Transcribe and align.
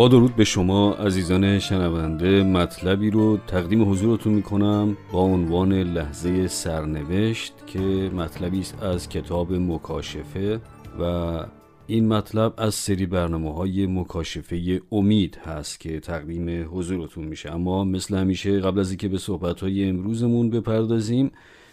با 0.00 0.08
درود 0.08 0.36
به 0.36 0.44
شما 0.44 0.92
عزیزان 0.92 1.58
شنونده 1.58 2.42
مطلبی 2.42 3.10
رو 3.10 3.38
تقدیم 3.46 3.90
حضورتون 3.90 4.32
می‌کنم 4.32 4.96
با 5.12 5.20
عنوان 5.20 5.72
لحظه 5.72 6.48
سرنوشت 6.48 7.52
که 7.66 7.78
مطلبی 8.14 8.60
است 8.60 8.82
از 8.82 9.08
کتاب 9.08 9.52
مکاشفه 9.52 10.60
و 11.00 11.04
این 11.86 12.08
مطلب 12.08 12.54
از 12.56 12.74
سری 12.74 13.06
برنامه 13.06 13.54
های 13.54 13.86
مکاشفه 13.86 14.82
امید 14.92 15.38
هست 15.44 15.80
که 15.80 16.00
تقدیم 16.00 16.68
حضورتون 16.72 17.24
میشه. 17.24 17.54
اما 17.54 17.84
مثل 17.84 18.16
همیشه 18.16 18.60
قبل 18.60 18.80
از 18.80 18.90
اینکه 18.90 19.08
به 19.08 19.18
صحبت 19.18 19.60
های 19.60 19.88
امروزمون 19.88 20.50
بپردازیم 20.50 21.30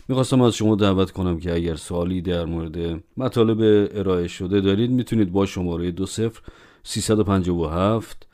می‌خواستم 0.07 0.41
از 0.41 0.55
شما 0.55 0.75
دعوت 0.75 1.11
کنم 1.11 1.39
که 1.39 1.53
اگر 1.53 1.75
سوالی 1.75 2.21
در 2.21 2.45
مورد 2.45 3.03
مطالب 3.17 3.89
ارائه 3.95 4.27
شده 4.27 4.61
دارید 4.61 4.91
می‌تونید 4.91 5.31
با 5.31 5.45
شماره 5.45 5.91
دو 5.91 6.05
صفر 6.05 6.41
357 6.87 8.27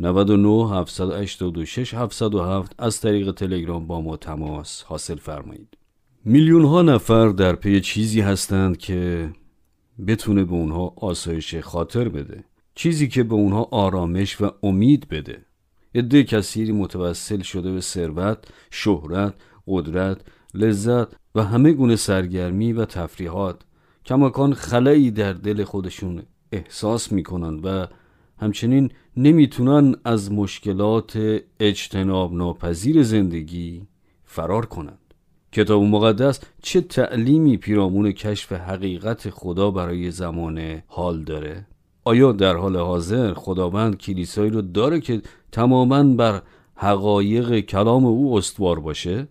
99 0.00 0.70
786 0.70 1.94
707 1.94 2.74
از 2.78 3.00
طریق 3.00 3.30
تلگرام 3.30 3.86
با 3.86 4.00
ما 4.00 4.16
تماس 4.16 4.82
حاصل 4.82 5.16
فرمایید. 5.16 5.76
میلیون 6.24 6.64
ها 6.64 6.82
نفر 6.82 7.28
در 7.28 7.54
پی 7.54 7.80
چیزی 7.80 8.20
هستند 8.20 8.76
که 8.76 9.30
بتونه 10.06 10.44
به 10.44 10.52
اونها 10.52 10.94
آسایش 10.96 11.54
خاطر 11.54 12.08
بده. 12.08 12.44
چیزی 12.74 13.08
که 13.08 13.22
به 13.22 13.34
اونها 13.34 13.68
آرامش 13.70 14.40
و 14.40 14.50
امید 14.62 15.08
بده. 15.08 15.44
عده 15.94 16.24
کثیری 16.24 16.72
متوسل 16.72 17.42
شده 17.42 17.72
به 17.72 17.80
ثروت، 17.80 18.38
شهرت، 18.70 19.34
قدرت، 19.66 20.20
لذت 20.54 21.08
و 21.34 21.42
همه 21.42 21.72
گونه 21.72 21.96
سرگرمی 21.96 22.72
و 22.72 22.84
تفریحات. 22.84 23.62
کماکان 24.04 24.54
خلایی 24.54 25.10
در 25.10 25.32
دل 25.32 25.64
خودشون 25.64 26.22
احساس 26.52 27.12
می‌کنن 27.12 27.54
و 27.54 27.86
همچنین 28.38 28.90
نمی‌تونن 29.16 29.94
از 30.04 30.32
مشکلات 30.32 31.40
اجتناب 31.60 32.34
ناپذیر 32.34 33.02
زندگی 33.02 33.82
فرار 34.24 34.66
کنند 34.66 35.14
کتاب 35.52 35.82
مقدس 35.82 36.40
چه 36.62 36.80
تعلیمی 36.80 37.56
پیرامون 37.56 38.12
کشف 38.12 38.52
حقیقت 38.52 39.30
خدا 39.30 39.70
برای 39.70 40.10
زمان 40.10 40.82
حال 40.86 41.22
داره؟ 41.22 41.66
آیا 42.04 42.32
در 42.32 42.56
حال 42.56 42.76
حاضر 42.76 43.34
خداوند 43.34 43.98
کلیسایی 43.98 44.50
رو 44.50 44.62
داره 44.62 45.00
که 45.00 45.22
تماما 45.52 46.02
بر 46.02 46.42
حقایق 46.74 47.60
کلام 47.60 48.06
او 48.06 48.36
استوار 48.36 48.80
باشه؟ 48.80 49.28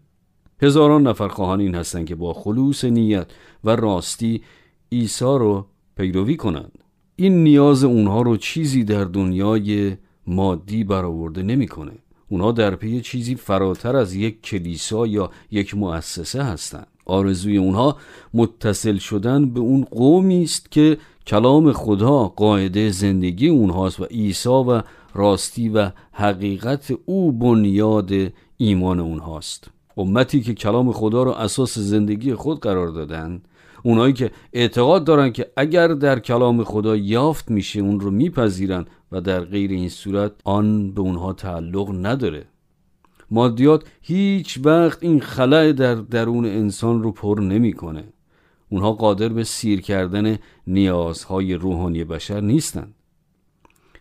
هزاران 0.62 1.08
نفر 1.08 1.28
خواهان 1.28 1.60
این 1.60 1.76
هستند 1.76 2.06
که 2.06 2.16
با 2.16 2.34
خلوص 2.34 2.84
نیت 2.86 3.28
و 3.64 3.76
راستی 3.76 4.44
عیسی 4.92 5.26
رو 5.26 5.68
پیروی 5.98 6.36
کنند 6.36 6.85
این 7.16 7.44
نیاز 7.44 7.84
اونها 7.84 8.22
رو 8.22 8.38
چیزی 8.38 8.84
در 8.84 9.04
دنیای 9.04 9.98
مادی 10.28 10.84
برآورده 10.84 11.44
نمی‌کنه. 11.44 11.92
اونها 12.30 12.52
در 12.52 12.76
پی 12.76 13.02
چیزی 13.02 13.36
فراتر 13.36 13.96
از 13.96 14.16
یک 14.16 14.42
کلیسا 14.42 15.08
یا 15.08 15.32
یک 15.52 15.76
مؤسسه 15.76 16.44
هستند. 16.44 16.88
آرزوی 17.06 17.58
اونها 17.58 17.98
متصل 18.34 18.98
شدن 18.98 19.50
به 19.50 19.60
اون 19.60 19.84
قومی 19.84 20.44
است 20.44 20.72
که 20.72 20.98
کلام 21.28 21.74
خدا 21.74 22.24
قاعده 22.24 22.90
زندگی 22.90 23.48
اونهاست 23.48 24.00
و 24.00 24.06
عیسی 24.06 24.50
و 24.50 24.82
راستی 25.14 25.70
و 25.70 25.92
حقیقت 26.12 26.94
او 27.06 27.32
بنیاد 27.32 28.12
ایمان 28.58 29.00
اونهاست 29.00 29.70
امتی 29.98 30.42
که 30.42 30.54
کلام 30.54 30.92
خدا 30.92 31.24
را 31.24 31.36
اساس 31.36 31.78
زندگی 31.78 32.34
خود 32.34 32.60
قرار 32.60 32.88
دادند 32.88 33.48
اونایی 33.86 34.14
که 34.14 34.32
اعتقاد 34.54 35.04
دارن 35.04 35.32
که 35.32 35.52
اگر 35.58 35.88
در 35.88 36.20
کلام 36.20 36.64
خدا 36.64 36.96
یافت 36.96 37.52
میشه 37.52 37.80
اون 37.80 38.00
رو 38.00 38.12
میپذیرن 38.12 38.86
و 39.12 39.22
در 39.22 39.40
غیر 39.40 39.72
این 39.72 39.90
صورت 39.90 40.32
آن 40.44 40.92
به 40.92 41.02
اونها 41.02 41.34
تعلق 41.34 42.06
نداره 42.06 42.48
مادیات 43.32 43.84
هیچ 44.02 44.60
وقت 44.64 45.04
این 45.04 45.20
خلع 45.20 45.72
در 45.72 45.96
درون 45.96 46.46
انسان 46.46 47.04
رو 47.04 47.12
پر 47.12 47.40
نمی‌کنه. 47.40 48.04
اونها 48.70 48.92
قادر 48.92 49.30
به 49.30 49.44
سیر 49.44 49.82
کردن 49.82 50.38
نیازهای 50.68 51.54
روحانی 51.54 52.04
بشر 52.04 52.42
نیستند. 52.42 52.96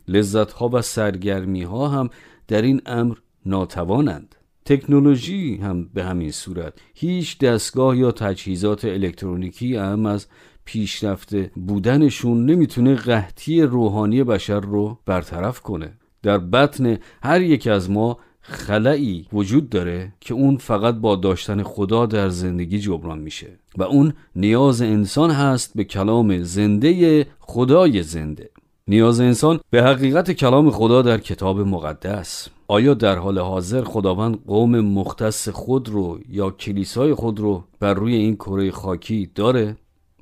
لذتها 0.09 0.69
و 0.69 0.83
سرگرمی 0.83 1.63
ها 1.63 1.89
هم 1.89 2.11
در 2.49 2.63
این 2.63 2.81
امر 2.87 3.17
ناتوانند. 3.47 4.35
تکنولوژی 4.65 5.57
هم 5.57 5.89
به 5.95 6.05
همین 6.05 6.31
صورت. 6.31 6.75
هیچ 6.95 7.39
دستگاه 7.39 7.97
یا 7.97 8.13
تجهیزات 8.13 8.85
الکترونیکی 8.85 9.77
هم 9.77 10.07
از 10.07 10.27
پیشرفته 10.65 11.51
بودنشون 11.55 12.47
نمی‌تونه 12.47 12.95
قحطی 12.95 13.63
روحانی 13.63 14.25
بشر 14.25 14.61
رو 14.61 14.99
برطرف 15.07 15.61
کنه. 15.61 15.93
در 16.23 16.39
بطن 16.39 16.99
هر 17.23 17.41
یک 17.41 17.67
از 17.67 17.91
ما 17.91 18.19
خلایی 18.41 19.27
وجود 19.33 19.69
داره 19.71 20.13
که 20.21 20.35
اون 20.35 20.57
فقط 20.57 20.95
با 20.95 21.17
داشتن 21.17 21.63
خدا 21.63 22.07
در 22.07 22.29
زندگی 22.29 22.79
جبران 22.79 23.19
میشه 23.19 23.59
و 23.77 23.83
اون 23.83 24.13
نیاز 24.37 24.83
انسان 24.83 25.31
هست 25.31 25.73
به 25.75 25.85
کلام 25.85 26.43
زنده 26.43 27.27
خدای 27.39 28.03
زنده. 28.03 28.51
نیاز 28.89 29.21
انسان 29.21 29.61
به 29.71 29.83
حقیقت 29.83 30.31
کلام 30.31 30.71
خدا 30.71 31.03
در 31.03 31.19
کتاب 31.19 31.61
مقدس. 31.61 32.49
آیا 32.69 32.95
در 32.95 33.19
حال 33.19 33.39
حاضر 33.39 33.85
خداوند 33.85 34.45
قوم 34.47 34.81
مختص 34.81 35.49
خود 35.49 35.89
رو 35.89 36.19
یا 36.29 36.51
کلیسای 36.51 37.15
خود 37.15 37.41
رو 37.41 37.65
بر 37.81 37.95
روی 37.95 38.15
این 38.15 38.37
کره 38.37 38.71
خاکی 38.71 39.31
داره؟ 39.35 39.77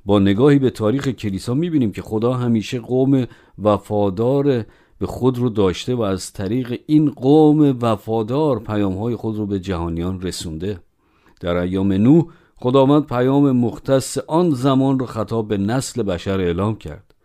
با 0.05 0.19
نگاهی 0.19 0.59
به 0.59 0.69
تاریخ 0.69 1.07
کلیسا 1.07 1.53
می‌بینیم 1.53 1.91
که 1.91 2.01
خدا 2.01 2.33
همیشه 2.33 2.79
قوم 2.79 3.25
وفادار 3.63 4.65
به 4.99 5.05
خود 5.05 5.37
رو 5.37 5.49
داشته 5.49 5.95
و 5.95 6.01
از 6.01 6.33
طریق 6.33 6.79
این 6.85 7.09
قوم 7.09 7.77
وفادار 7.81 8.59
پیامهای 8.59 9.15
خود 9.15 9.37
رو 9.37 9.45
به 9.45 9.59
جهانیان 9.59 10.21
رسونده. 10.21 10.79
در 11.39 11.55
ایام 11.55 11.93
نو 11.93 12.23
خداوند 12.55 13.05
پیام 13.05 13.51
مختص 13.51 14.17
آن 14.17 14.49
زمان 14.49 14.99
رو 14.99 15.05
خطاب 15.05 15.47
به 15.47 15.57
نسل 15.57 16.03
بشر 16.03 16.39
اعلام 16.39 16.75
کرد. 16.75 17.15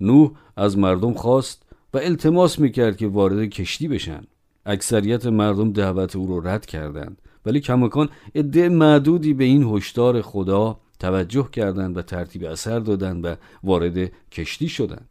نوح 0.00 0.30
از 0.56 0.78
مردم 0.78 1.12
خواست 1.12 1.62
و 1.94 1.98
التماس 1.98 2.58
می‌کرد 2.58 2.96
که 2.96 3.08
وارد 3.08 3.48
کشتی 3.48 3.88
بشن. 3.88 4.22
اکثریت 4.68 5.26
مردم 5.26 5.72
دعوت 5.72 6.16
او 6.16 6.26
رو 6.26 6.48
رد 6.48 6.66
کردند. 6.66 7.22
ولی 7.46 7.60
کماکان 7.60 8.08
عده 8.34 8.68
معدودی 8.68 9.34
به 9.34 9.44
این 9.44 9.62
هشدار 9.62 10.22
خدا 10.22 10.80
توجه 10.98 11.48
کردند 11.52 11.96
و 11.96 12.02
ترتیب 12.02 12.44
اثر 12.44 12.78
دادند 12.78 13.24
و 13.24 13.34
وارد 13.64 14.12
کشتی 14.32 14.68
شدند. 14.68 15.08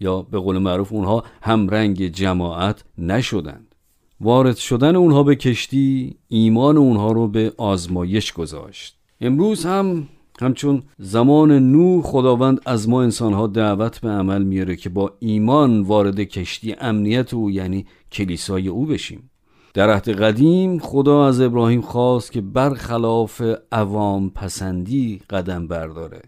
یا 0.00 0.22
به 0.22 0.38
قول 0.38 0.58
معروف 0.58 0.92
اونها 0.92 1.24
همرنگ 1.42 2.06
جماعت 2.06 2.84
نشدند. 2.98 3.74
وارد 4.20 4.56
شدن 4.56 4.96
اونها 4.96 5.22
به 5.22 5.36
کشتی 5.36 6.16
ایمان 6.28 6.76
اونها 6.76 7.12
رو 7.12 7.28
به 7.28 7.52
آزمایش 7.56 8.32
گذاشت. 8.32 8.96
امروز 9.20 9.66
هم 9.66 10.08
همچون 10.42 10.82
زمان 10.98 11.52
نو 11.52 12.02
خداوند 12.02 12.60
از 12.66 12.88
ما 12.88 13.02
انسانها 13.02 13.46
دعوت 13.46 14.00
به 14.00 14.08
عمل 14.08 14.42
میاره 14.42 14.76
که 14.76 14.88
با 14.88 15.16
ایمان 15.18 15.80
وارد 15.80 16.20
کشتی 16.20 16.74
امنیت 16.80 17.34
او 17.34 17.50
یعنی 17.50 17.86
کلیسای 18.12 18.68
او 18.68 18.86
بشیم. 18.86 19.30
در 19.74 19.90
عهد 19.90 20.08
قدیم 20.08 20.78
خدا 20.78 21.26
از 21.26 21.40
ابراهیم 21.40 21.80
خواست 21.80 22.32
که 22.32 22.40
برخلاف 22.40 23.42
عوام 23.72 24.30
پسندی 24.30 25.20
قدم 25.30 25.66
برداره. 25.66 26.22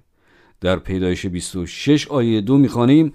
در 0.61 0.77
پیدایش 0.77 1.27
26 1.27 2.09
آیه 2.09 2.41
دو 2.41 2.59
می‌خوانیم. 2.59 3.13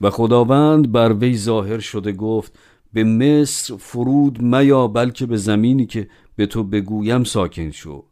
و 0.00 0.10
خداوند 0.10 0.92
بر 0.92 1.12
وی 1.12 1.36
ظاهر 1.36 1.78
شده 1.78 2.12
گفت 2.12 2.58
به 2.92 3.04
مصر 3.04 3.76
فرود 3.76 4.42
میا 4.42 4.88
بلکه 4.88 5.26
به 5.26 5.36
زمینی 5.36 5.86
که 5.86 6.08
به 6.36 6.46
تو 6.46 6.64
بگویم 6.64 7.24
ساکن 7.24 7.70
شو. 7.70 8.04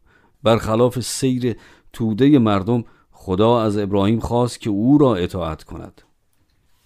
برخلاف 0.43 0.99
سیر 0.99 1.55
توده 1.93 2.39
مردم 2.39 2.83
خدا 3.11 3.61
از 3.61 3.77
ابراهیم 3.77 4.19
خواست 4.19 4.59
که 4.59 4.69
او 4.69 4.97
را 4.97 5.15
اطاعت 5.15 5.63
کند. 5.63 6.01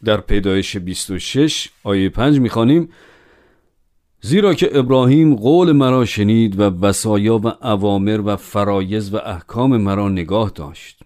در 0.04 0.22
پیدایش 0.22 0.78
26 0.78 1.70
آیه 1.84 2.10
5 2.10 2.40
می‌خوانیم 2.40 2.90
زیرا 4.22 4.54
که 4.54 4.80
ابراهیم 4.80 5.36
قول 5.36 5.72
مرا 5.72 6.06
شنید 6.06 6.60
و 6.60 6.64
وسایا 6.64 7.38
و 7.38 7.48
اوامر 7.48 8.22
و 8.26 8.36
فرایز 8.36 9.14
و 9.14 9.18
احکام 9.18 9.78
مرا 9.78 10.10
نگاه 10.10 10.52
داشت. 10.56 11.04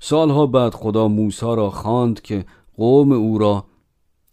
سالها 0.00 0.46
بعد 0.46 0.74
خدا 0.74 1.08
موسی 1.08 1.46
را 1.46 1.70
خواند 1.70 2.22
که 2.22 2.44
قوم 2.76 3.12
او 3.12 3.38
را 3.38 3.64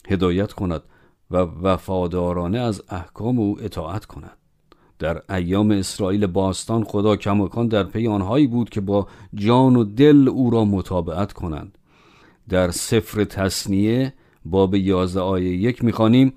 هدایت 0.09 0.53
کند 0.53 0.83
و 1.31 1.37
وفادارانه 1.37 2.59
از 2.59 2.81
احکام 2.89 3.39
او 3.39 3.57
اطاعت 3.61 4.05
کند. 4.05 4.37
در 5.01 5.21
ایام 5.29 5.71
اسرائیل 5.71 6.27
باستان 6.27 6.83
خدا 6.83 7.15
کماکان 7.15 7.67
در 7.67 7.83
پی 7.83 8.07
آنهایی 8.07 8.47
بود 8.47 8.69
که 8.69 8.81
با 8.81 9.07
جان 9.33 9.75
و 9.75 9.83
دل 9.83 10.29
او 10.29 10.49
را 10.49 10.65
مطابقت 10.65 11.33
کنند. 11.33 11.77
در 12.49 12.71
سفر 12.71 13.23
تصنیه 13.23 14.13
باب 14.45 14.75
11 14.75 15.19
آیه 15.19 15.57
یک 15.57 15.83
می‌خوانیم 15.83 16.33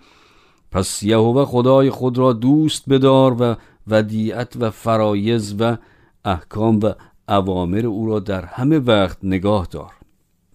پس 0.71 1.03
یهوه 1.03 1.45
خدای 1.45 1.91
خود 1.91 2.19
را 2.19 2.33
دوست 2.33 2.89
بدار 2.89 3.37
و 3.43 3.57
ودیعت 3.87 4.57
و 4.61 4.71
فرایز 4.71 5.55
و 5.59 5.77
احکام 6.25 6.81
و 6.83 6.93
اوامر 7.29 7.87
او 7.87 8.07
را 8.07 8.21
در 8.21 8.45
همه 8.45 8.79
وقت 8.79 9.19
نگاه 9.23 9.69
دار. 9.71 9.93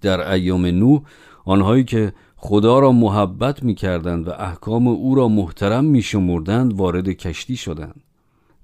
در 0.02 0.32
ایام 0.32 0.66
نو 0.66 1.00
آنهایی 1.46 1.84
که 1.84 2.14
خدا 2.41 2.80
را 2.80 2.91
محبت 2.91 3.63
می 3.63 3.75
کردند 3.75 4.27
و 4.27 4.31
احکام 4.31 4.88
او 4.88 5.15
را 5.15 5.27
محترم 5.27 5.86
می 5.86 6.01
شمردند 6.01 6.74
وارد 6.74 7.09
کشتی 7.09 7.56
شدند. 7.56 8.03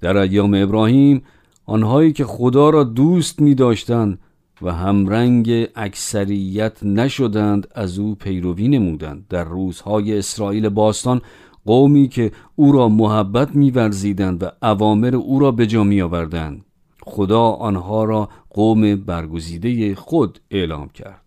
در 0.01 0.17
ایام 0.17 0.53
ابراهیم 0.53 1.21
آنهایی 1.65 2.13
که 2.13 2.25
خدا 2.25 2.69
را 2.69 2.83
دوست 2.83 3.41
می 3.41 3.55
داشتند 3.55 4.19
و 4.61 4.73
همرنگ 4.73 5.67
اکثریت 5.75 6.83
نشدند 6.83 7.67
از 7.75 7.99
او 7.99 8.15
پیروی 8.15 8.67
نمودند. 8.67 9.25
در 9.29 9.43
روزهای 9.43 10.17
اسرائیل 10.17 10.69
باستان 10.69 11.21
قومی 11.65 12.07
که 12.07 12.31
او 12.55 12.71
را 12.71 12.89
محبت 12.89 13.55
میورزیدند 13.55 14.43
و 14.43 14.47
اوامر 14.61 15.15
او 15.15 15.39
را 15.39 15.51
به 15.51 15.67
جا 15.67 15.83
می 15.83 16.01
آوردند 16.01 16.65
خدا 17.03 17.49
آنها 17.49 18.03
را 18.03 18.29
قوم 18.49 18.95
برگزیده 18.95 19.95
خود 19.95 20.39
اعلام 20.51 20.89
کرد. 20.89 21.24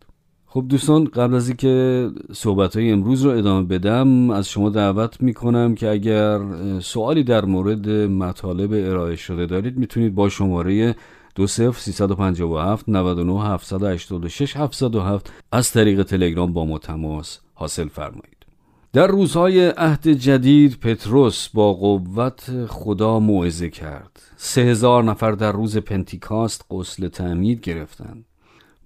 خب 0.51 0.65
دوستان 0.69 1.05
قبل 1.05 1.35
از 1.35 1.49
اینکه 1.49 2.09
صحبت 2.33 2.77
های 2.77 2.91
امروز 2.91 3.23
رو 3.23 3.31
ادامه 3.31 3.67
بدم 3.67 4.31
از 4.31 4.49
شما 4.49 4.71
دعوت 4.71 5.21
می‌کنم 5.21 5.75
که 5.75 5.89
اگر 5.89 6.41
سوالی 6.81 7.25
در 7.25 7.45
مورد 7.45 7.89
مطالب 7.91 8.73
ارائه 8.73 9.17
شده 9.17 9.47
دارید 9.47 9.79
می‌تونید 9.79 10.15
با 10.15 10.29
شماره 10.29 10.97
دو 11.35 11.47
صفر 11.47 11.81
357 11.81 12.89
99 12.89 13.43
786 13.43 14.57
707 14.57 15.33
از 15.53 15.73
طریق 15.73 16.03
تلگرام 16.03 16.53
با 16.53 16.65
ما 16.65 16.79
تماس 16.79 17.39
حاصل 17.55 17.89
فرمایید. 17.89 18.47
در 18.93 19.07
روزهای 19.07 19.67
عهد 19.67 20.09
جدید 20.09 20.79
پتروس 20.81 21.49
با 21.49 21.75
قوت 21.75 22.67
خدا 22.67 23.19
موعظه 23.19 23.71
کرد. 23.71 24.21
سه 24.37 24.61
هزار 24.61 25.05
نفر 25.05 25.33
در 25.33 25.53
روز 25.53 25.77
پنتیکاست 25.77 26.65
قسل 26.71 27.09
تعمید 27.09 27.61
گرفتند. 27.61 28.25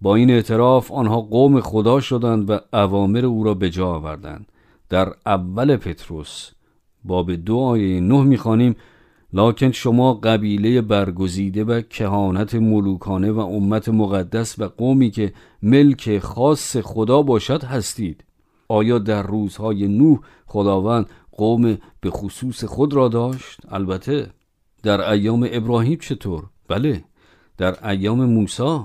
با 0.03 0.15
این 0.15 0.31
اعتراف 0.31 0.93
آنها 0.93 1.21
قوم 1.21 1.61
خدا 1.61 2.01
شدند 2.01 2.51
و 2.51 2.59
اوامر 2.73 3.27
او 3.27 3.45
را 3.45 3.55
به 3.55 3.71
جا 3.71 3.89
آوردند 3.89 4.53
در 4.89 5.13
اول 5.27 5.77
پتروس 5.77 6.51
باب 7.05 7.33
دو 7.33 7.59
آیه 7.59 8.01
نه 8.01 8.23
می‌خوانیم 8.23 8.77
لکن 9.33 9.71
شما 9.73 10.15
قبیله 10.15 10.81
برگزیده 10.81 11.65
و 11.65 11.81
کهانت 11.81 12.55
ملوکانه 12.55 13.33
و 13.33 13.39
امت 13.39 13.89
مقدس 13.89 14.59
و 14.59 14.69
قومی 14.69 15.11
که 15.11 15.33
ملک 15.63 16.19
خاص 16.19 16.77
خدا 16.77 17.23
باشد 17.23 17.65
هستید 17.65 18.25
آیا 18.69 18.99
در 18.99 19.23
روزهای 19.23 19.89
نوح 19.89 20.19
خداوند 20.47 21.07
قوم 21.33 21.79
به 22.01 22.11
خصوص 22.11 22.65
خود 22.65 22.95
را 22.95 23.09
داشت؟ 23.09 23.61
البته 23.69 24.31
در 24.83 25.11
ایام 25.11 25.49
ابراهیم 25.53 25.99
چطور؟ 25.99 26.45
بله 26.69 27.05
در 27.59 27.89
ایام 27.89 28.25
موسی؟ 28.25 28.79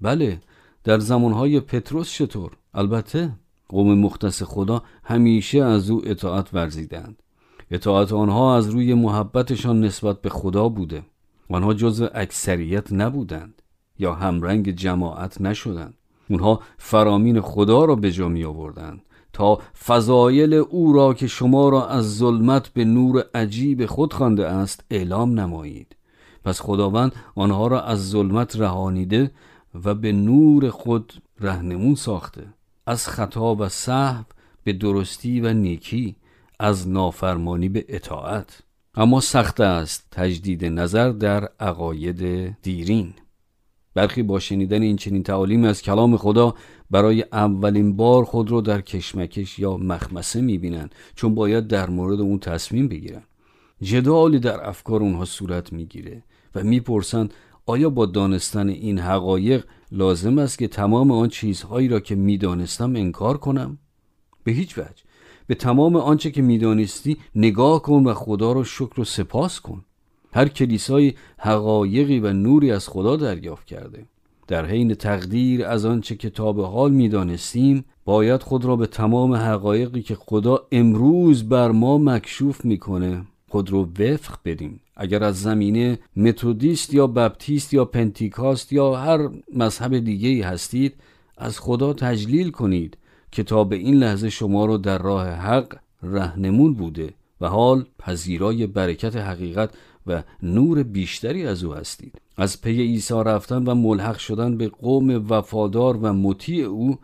بله 0.00 0.40
در 0.84 0.98
زمانهای 0.98 1.60
پتروس 1.60 2.10
چطور؟ 2.10 2.50
البته 2.74 3.32
قوم 3.68 3.98
مختص 3.98 4.42
خدا 4.42 4.82
همیشه 5.04 5.62
از 5.62 5.90
او 5.90 6.02
اطاعت 6.04 6.54
ورزیدند. 6.54 7.22
اطاعت 7.70 8.12
آنها 8.12 8.56
از 8.56 8.68
روی 8.68 8.94
محبتشان 8.94 9.80
نسبت 9.80 10.20
به 10.20 10.28
خدا 10.28 10.68
بوده. 10.68 11.02
آنها 11.50 11.74
جزو 11.74 12.08
اکثریت 12.14 12.92
نبودند 12.92 13.62
یا 13.98 14.14
همرنگ 14.14 14.70
جماعت 14.70 15.40
نشدند. 15.40 15.94
اونها 16.30 16.60
فرامین 16.78 17.40
خدا 17.40 17.84
را 17.84 17.94
به 17.94 18.12
جا 18.12 18.28
می 18.28 18.44
آوردند 18.44 19.02
تا 19.32 19.58
فضایل 19.86 20.54
او 20.54 20.92
را 20.92 21.14
که 21.14 21.26
شما 21.26 21.68
را 21.68 21.88
از 21.88 22.16
ظلمت 22.16 22.68
به 22.68 22.84
نور 22.84 23.24
عجیب 23.34 23.86
خود 23.86 24.12
خوانده 24.12 24.48
است 24.48 24.84
اعلام 24.90 25.40
نمایید. 25.40 25.96
پس 26.44 26.60
خداوند 26.60 27.12
آنها 27.34 27.66
را 27.66 27.82
از 27.82 28.10
ظلمت 28.10 28.60
رهانیده 28.60 29.30
و 29.84 29.94
به 29.94 30.12
نور 30.12 30.70
خود 30.70 31.12
رهنمون 31.40 31.94
ساخته. 31.94 32.46
از 32.86 33.08
خطا 33.08 33.54
و 33.54 33.68
صحب 33.68 34.26
به 34.64 34.72
درستی 34.72 35.40
و 35.40 35.52
نیکی 35.52 36.16
از 36.58 36.88
نافرمانی 36.88 37.68
به 37.68 37.84
اطاعت. 37.88 38.62
اما 38.94 39.20
سخت 39.20 39.60
است 39.60 40.06
تجدید 40.10 40.64
نظر 40.64 41.10
در 41.10 41.48
عقاید 41.60 42.50
دیرین. 42.62 43.14
برخی 43.94 44.22
با 44.22 44.38
شنیدن 44.38 44.82
این 44.82 44.96
چنین 44.96 45.22
تعالیم 45.22 45.64
از 45.64 45.82
کلام 45.82 46.16
خدا 46.16 46.54
برای 46.90 47.24
اولین 47.32 47.96
بار 47.96 48.24
خود 48.24 48.50
را 48.50 48.60
در 48.60 48.80
کشمکش 48.80 49.58
یا 49.58 49.76
مخمسه 49.76 50.40
می‌بینند 50.40 50.94
چون 51.14 51.34
باید 51.34 51.66
در 51.66 51.90
مورد 51.90 52.20
اون 52.20 52.38
تصمیم 52.38 52.88
بگیرن 52.88 53.22
جدالی 53.82 54.38
در 54.38 54.68
افکار 54.68 55.00
اونها 55.00 55.24
صورت 55.24 55.72
می‌گیره 55.72 56.22
و 56.54 56.62
می‌پرسند 56.64 57.34
آیا 57.66 57.90
با 57.90 58.06
دانستن 58.06 58.68
این 58.68 58.98
حقایق 58.98 59.64
لازم 59.92 60.38
است 60.38 60.58
که 60.58 60.68
تمام 60.68 61.10
آن 61.10 61.28
چیزهایی 61.28 61.88
را 61.88 62.00
که 62.00 62.14
می‌دانستم 62.14 62.96
انکار 62.96 63.38
کنم؟ 63.38 63.78
به 64.44 64.52
هیچ 64.52 64.78
وجه. 64.78 65.02
به 65.46 65.54
تمام 65.54 65.96
آنچه 65.96 66.30
که 66.30 66.42
می‌دانستی 66.42 67.16
نگاه 67.34 67.82
کن 67.82 68.04
و 68.04 68.14
خدا 68.14 68.52
را 68.52 68.64
شکر 68.64 69.00
و 69.00 69.04
سپاس 69.04 69.60
کن. 69.60 69.84
هر 70.32 70.48
کلیسای 70.48 71.14
حقایقی 71.38 72.20
و 72.20 72.32
نوری 72.32 72.72
از 72.72 72.88
خدا 72.88 73.16
دریافت 73.16 73.66
کرده. 73.66 74.06
در 74.48 74.66
حین 74.66 74.94
تقدیر 74.94 75.66
از 75.66 75.84
آنچه 75.84 76.16
که 76.16 76.30
تا 76.30 76.52
به 76.52 76.66
حال 76.66 76.92
می‌دانستیم 76.92 77.84
باید 78.04 78.42
خود 78.42 78.64
را 78.64 78.76
به 78.76 78.86
تمام 78.86 79.34
حقایقی 79.34 80.02
که 80.02 80.14
خدا 80.14 80.66
امروز 80.72 81.48
بر 81.48 81.70
ما 81.70 81.98
مکشوف 81.98 82.64
می‌کنه 82.64 83.22
خود 83.52 83.70
رو 83.70 83.88
وفق 83.98 84.38
بدیم. 84.44 84.80
اگر 84.96 85.24
از 85.24 85.42
زمینه 85.42 85.98
متودیست 86.16 86.94
یا 86.94 87.06
بپتیست 87.06 87.74
یا 87.74 87.84
پنتیکاست 87.84 88.72
یا 88.72 88.96
هر 88.96 89.28
مذهب 89.54 89.98
دیگه 89.98 90.28
ای 90.28 90.42
هستید 90.42 90.94
از 91.38 91.60
خدا 91.60 91.92
تجلیل 91.92 92.50
کنید 92.50 92.98
که 93.30 93.42
تا 93.42 93.64
به 93.64 93.76
این 93.76 93.94
لحظه 93.94 94.30
شما 94.30 94.66
رو 94.66 94.78
در 94.78 94.98
راه 94.98 95.28
حق 95.28 95.76
رهنمون 96.02 96.74
بوده 96.74 97.14
و 97.40 97.48
حال 97.48 97.86
پذیرای 97.98 98.66
برکت 98.66 99.16
حقیقت 99.16 99.70
و 100.06 100.22
نور 100.42 100.82
بیشتری 100.82 101.46
از 101.46 101.64
او 101.64 101.74
هستید. 101.74 102.20
از 102.36 102.60
پی 102.62 102.82
عیسی 102.82 103.14
رفتن 103.14 103.64
و 103.64 103.74
ملحق 103.74 104.18
شدن 104.18 104.56
به 104.56 104.68
قوم 104.68 105.26
وفادار 105.28 105.96
و 105.96 106.12
مطیع 106.12 106.64
او 106.64 106.98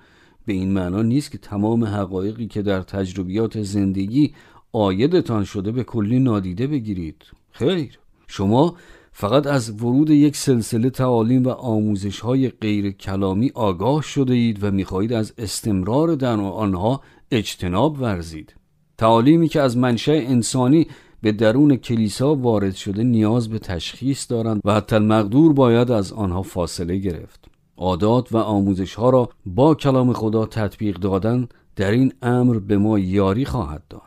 به 0.47 0.53
این 0.53 0.73
معنا 0.73 1.03
نیست 1.03 1.31
که 1.31 1.39
تمام 1.39 1.85
حقایقی 1.85 2.47
که 2.47 2.63
در 2.63 2.83
تجربیات 2.83 3.63
زندگی 3.63 4.35
آیدتان 4.73 5.45
شده 5.45 5.73
به 5.73 5.85
کلی 5.85 6.19
نادیده 6.19 6.67
بگیرید. 6.67 7.23
خیر. 7.51 7.99
شما 8.27 8.75
فقط 9.13 9.47
از 9.47 9.83
ورود 9.83 10.11
یک 10.11 10.37
سلسله 10.37 10.91
تعالیم 10.91 11.45
و 11.45 11.49
آموزش 11.49 12.21
های 12.21 12.49
غیر 12.49 12.91
کلامی 12.91 13.51
آگاه 13.55 14.03
شده 14.03 14.35
اید 14.35 14.65
و 14.65 14.71
می‌خواهید 14.71 15.13
از 15.13 15.33
استمرار 15.39 16.15
در 16.15 16.41
آنها 16.41 17.01
اجتناب 17.31 18.01
ورزید. 18.01 18.55
تعالیمی 18.99 19.49
که 19.49 19.61
از 19.61 19.77
منشأ 19.77 20.13
انسانی 20.13 20.87
به 21.23 21.33
درون 21.33 21.77
کلیسا 21.77 22.35
وارد 22.35 22.75
شده 22.75 23.03
نیاز 23.03 23.49
به 23.49 23.59
تشخیص 23.59 24.31
دارند 24.31 24.61
و 24.65 24.75
حتی 24.75 24.97
المقدور 24.97 25.53
باید 25.53 25.91
از 25.91 26.13
آنها 26.13 26.43
فاصله 26.43 26.97
گرفت. 26.97 27.45
عادات 27.77 28.33
و 28.33 28.37
آموزش 28.37 28.95
ها 28.95 29.11
را 29.11 29.29
با 29.47 29.75
کلام 29.75 30.13
خدا 30.13 30.47
تطبیق 30.47 30.97
دادن 30.97 31.49
در 31.77 31.91
این 31.91 32.13
امر 32.23 32.59
به 32.59 32.79
ما 32.79 32.99
یاری 32.99 33.45
خواهد 33.45 33.83
داد. 33.91 34.03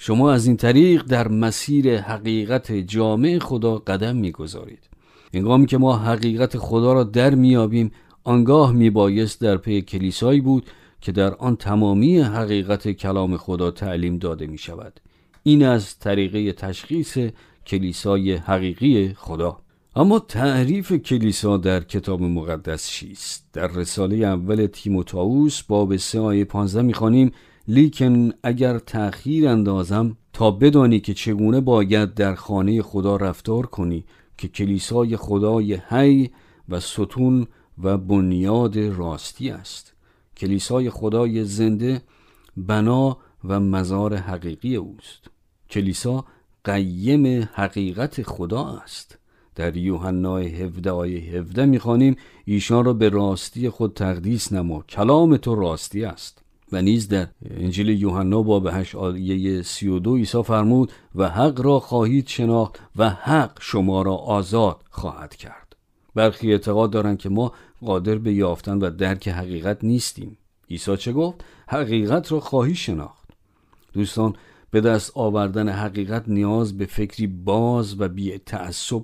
شما 0.00 0.32
از 0.32 0.46
این 0.46 0.56
طریق 0.56 1.02
در 1.02 1.28
مسیر 1.28 2.00
حقیقت 2.00 2.72
جامع 2.72 3.38
خدا 3.38 3.78
قدم 3.78 4.16
می‌گذارید. 4.16 4.88
انگامی 5.32 5.66
که 5.66 5.78
ما 5.78 5.96
حقیقت 5.96 6.58
خدا 6.58 6.92
را 6.92 7.04
در 7.04 7.34
میابیم 7.34 7.90
آنگاه 8.24 8.72
میبایست 8.72 9.40
در 9.40 9.56
پی 9.56 9.82
کلیسایی 9.82 10.40
بود 10.40 10.66
که 11.00 11.12
در 11.12 11.34
آن 11.34 11.56
تمامی 11.56 12.18
حقیقت 12.18 12.88
کلام 12.88 13.36
خدا 13.36 13.70
تعلیم 13.70 14.18
داده 14.18 14.46
می 14.46 14.58
شود 14.58 15.00
این 15.42 15.64
از 15.64 15.98
طریقه 15.98 16.52
تشخیص 16.52 17.18
کلیسای 17.66 18.32
حقیقی 18.32 19.14
خدا. 19.16 19.60
اما 19.96 20.18
تعریف 20.18 20.92
کلیسا 20.92 21.56
در 21.56 21.80
کتاب 21.80 22.22
مقدس 22.22 22.88
چیست؟ 22.88 23.48
در 23.52 23.66
رساله 23.66 24.16
اول 24.16 24.66
تیموتائوس 24.66 25.62
باب 25.62 25.96
3 25.96 26.20
آیه 26.20 26.44
15 26.44 26.82
می‌خوانیم 26.82 27.32
لیکن 27.68 28.32
اگر 28.42 28.78
تأخیر 28.78 29.48
اندازم 29.48 30.16
تا 30.32 30.50
بدانی 30.50 31.00
که 31.00 31.14
چگونه 31.14 31.60
باید 31.60 32.14
در 32.14 32.34
خانه 32.34 32.82
خدا 32.82 33.16
رفتار 33.16 33.66
کنی 33.66 34.04
که 34.38 34.48
کلیسای 34.48 35.16
خدای 35.16 35.74
حی 35.74 36.30
و 36.68 36.80
ستون 36.80 37.46
و 37.82 37.98
بنیاد 37.98 38.78
راستی 38.78 39.50
است. 39.50 39.94
کلیسای 40.36 40.90
خدای 40.90 41.44
زنده 41.44 42.02
بنا 42.56 43.18
و 43.44 43.60
مزار 43.60 44.16
حقیقی 44.16 44.76
اوست. 44.76 45.30
کلیسا 45.70 46.24
قیم 46.64 47.48
حقیقت 47.52 48.22
خدا 48.22 48.66
است. 48.66 49.18
در 49.54 49.76
یوحنا 49.76 50.36
17 50.36 50.90
آیه 50.90 51.20
17 51.20 51.66
می‌خوانیم 51.66 52.16
ایشان 52.44 52.84
را 52.84 52.92
به 52.92 53.08
راستی 53.08 53.68
خود 53.68 53.94
تقدیس 53.94 54.52
نما. 54.52 54.82
کلام 54.82 55.36
تو 55.36 55.54
راستی 55.54 56.04
است. 56.04 56.42
و 56.72 56.82
نیز 56.82 57.08
در 57.08 57.28
انجیل 57.50 57.88
یوحنا 57.88 58.42
باب 58.42 58.66
8 58.66 58.94
آیه 58.94 59.62
32 59.62 60.16
عیسی 60.16 60.42
فرمود 60.42 60.92
و 61.14 61.28
حق 61.28 61.60
را 61.60 61.80
خواهید 61.80 62.28
شناخت 62.28 62.80
و 62.96 63.10
حق 63.10 63.58
شما 63.60 64.02
را 64.02 64.14
آزاد 64.14 64.80
خواهد 64.90 65.36
کرد. 65.36 65.76
برخی 66.14 66.52
اعتقاد 66.52 66.90
دارند 66.90 67.18
که 67.18 67.28
ما 67.28 67.52
قادر 67.80 68.18
به 68.18 68.32
یافتن 68.32 68.78
و 68.78 68.90
درک 68.90 69.28
حقیقت 69.28 69.84
نیستیم. 69.84 70.38
عیسی 70.70 70.96
چه 70.96 71.12
گفت؟ 71.12 71.44
حقیقت 71.68 72.32
را 72.32 72.40
خواهی 72.40 72.74
شناخت. 72.74 73.28
دوستان 73.92 74.36
به 74.70 74.80
دست 74.80 75.12
آوردن 75.14 75.68
حقیقت 75.68 76.28
نیاز 76.28 76.78
به 76.78 76.86
فکری 76.86 77.26
باز 77.26 78.00
و 78.00 78.08
بی 78.08 78.38
تعصب 78.38 79.02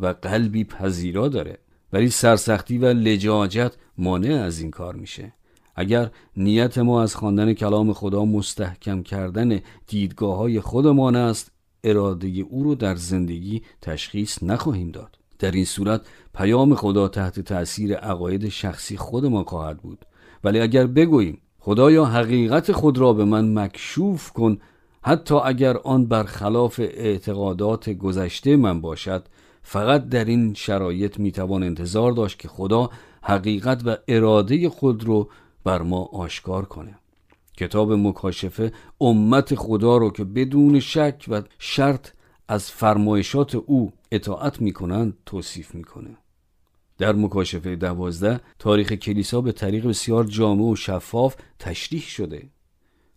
و 0.00 0.06
قلبی 0.06 0.64
پذیرا 0.64 1.28
داره. 1.28 1.58
ولی 1.92 2.08
سرسختی 2.08 2.78
و 2.78 2.86
لجاجت 2.86 3.72
مانع 3.98 4.34
از 4.34 4.60
این 4.60 4.70
کار 4.70 4.94
میشه. 4.94 5.32
اگر 5.74 6.10
نیت 6.36 6.78
ما 6.78 7.02
از 7.02 7.16
خواندن 7.16 7.52
کلام 7.52 7.92
خدا 7.92 8.24
مستحکم 8.24 9.02
کردن 9.02 9.60
دیدگاه 9.86 10.36
های 10.36 10.60
خودمان 10.60 11.16
است 11.16 11.52
اراده 11.84 12.28
او 12.28 12.62
رو 12.62 12.74
در 12.74 12.94
زندگی 12.94 13.62
تشخیص 13.82 14.42
نخواهیم 14.42 14.90
داد. 14.90 15.18
در 15.38 15.50
این 15.50 15.64
صورت 15.64 16.00
پیام 16.34 16.74
خدا 16.74 17.08
تحت 17.08 17.40
تأثیر 17.40 17.94
عقاید 17.94 18.48
شخصی 18.48 18.96
خودمان 18.96 19.44
خواهد 19.44 19.78
بود. 19.78 20.04
ولی 20.44 20.60
اگر 20.60 20.86
بگوییم 20.86 21.38
خدایا 21.58 22.04
حقیقت 22.04 22.72
خود 22.72 22.98
را 22.98 23.12
به 23.12 23.24
من 23.24 23.58
مکشوف 23.58 24.30
کن 24.30 24.58
حتی 25.02 25.34
اگر 25.34 25.76
آن 25.76 26.06
برخلاف 26.06 26.80
اعتقادات 26.80 27.90
گذشته 27.90 28.56
من 28.56 28.80
باشد 28.80 29.24
فقط 29.62 30.08
در 30.08 30.24
این 30.24 30.54
شرایط 30.54 31.18
می‌توان 31.18 31.62
انتظار 31.62 32.12
داشت 32.12 32.38
که 32.38 32.48
خدا 32.48 32.90
حقیقت 33.22 33.82
و 33.84 33.96
اراده 34.08 34.68
خود 34.68 35.04
رو 35.04 35.28
بر 35.64 35.82
ما 35.82 36.02
آشکار 36.02 36.64
کنه. 36.64 36.98
کتاب 37.56 37.92
مکاشفه 37.92 38.72
امت 39.00 39.54
خدا 39.54 39.96
رو 39.96 40.10
که 40.10 40.24
بدون 40.24 40.80
شک 40.80 41.24
و 41.28 41.42
شرط 41.58 42.08
از 42.48 42.70
فرمایشات 42.70 43.54
او 43.54 43.92
اطاعت 44.12 44.60
می‌کنند 44.60 45.16
توصیف 45.26 45.74
می‌کنه. 45.74 46.16
در 46.98 47.12
مکاشفه 47.12 47.76
دوازده 47.76 48.40
تاریخ 48.58 48.92
کلیسا 48.92 49.40
به 49.40 49.52
طریق 49.52 49.86
بسیار 49.86 50.24
جامع 50.24 50.62
و 50.62 50.76
شفاف 50.76 51.36
تشریح 51.58 52.02
شده. 52.02 52.48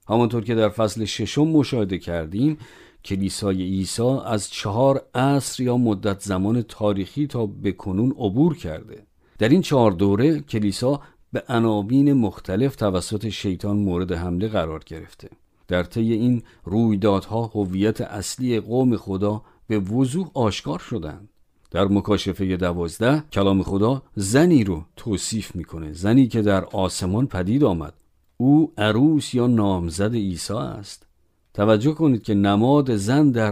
همانطور 0.08 0.44
که 0.44 0.56
در 0.56 0.70
فصل 0.70 1.06
ششم 1.06 1.48
مشاهده 1.48 1.98
کردیم 1.98 2.58
کلیسای 3.06 3.63
عیسی 3.63 4.18
از 4.25 4.50
چهار 4.50 5.06
عصر 5.16 5.63
یا 5.63 5.77
مدت 5.77 6.20
زمان 6.20 6.62
تاریخی 6.62 7.27
تا 7.27 7.46
به 7.46 7.72
کنون 7.72 8.12
عبور 8.12 8.58
کرده. 8.58 9.08
در 9.39 9.50
این 9.50 9.62
چهار 9.62 9.92
دوره 9.92 10.39
کلیسا 10.39 11.01
به 11.38 11.44
عناوین 11.50 12.13
مختلف 12.13 12.75
توسط 12.75 13.29
شیطان 13.29 13.77
مورد 13.77 14.12
حمله 14.12 14.48
قرار 14.48 14.84
گرفته. 14.86 15.29
در 15.67 15.84
طی 15.84 16.13
این 16.13 16.44
رویدادها 16.65 17.46
هویت 17.46 18.01
اصلی 18.01 18.60
قوم 18.60 18.98
خدا 18.98 19.41
به 19.67 19.79
وضوح 19.79 20.29
آشکار 20.34 20.79
شدند. 20.79 21.29
در 21.72 21.86
مکاشفه 21.86 22.58
دوازده 22.58 23.24
کلام 23.32 23.63
خدا 23.63 24.01
زنی 24.15 24.63
رو 24.63 24.84
توصیف 24.96 25.56
می‌کنه 25.56 25.94
زنی 25.94 26.27
که 26.27 26.41
در 26.41 26.65
آسمان 26.65 27.27
پدید 27.27 27.63
آمد. 27.63 27.94
او 28.38 28.72
عروس 28.77 29.34
یا 29.34 29.48
نامزد 29.48 30.13
عیسی 30.13 30.53
است. 30.53 31.06
توجه 31.53 31.91
کنید 31.91 32.24
که 32.24 32.34
نماد 32.34 32.96
زن 32.96 33.32
در 33.32 33.51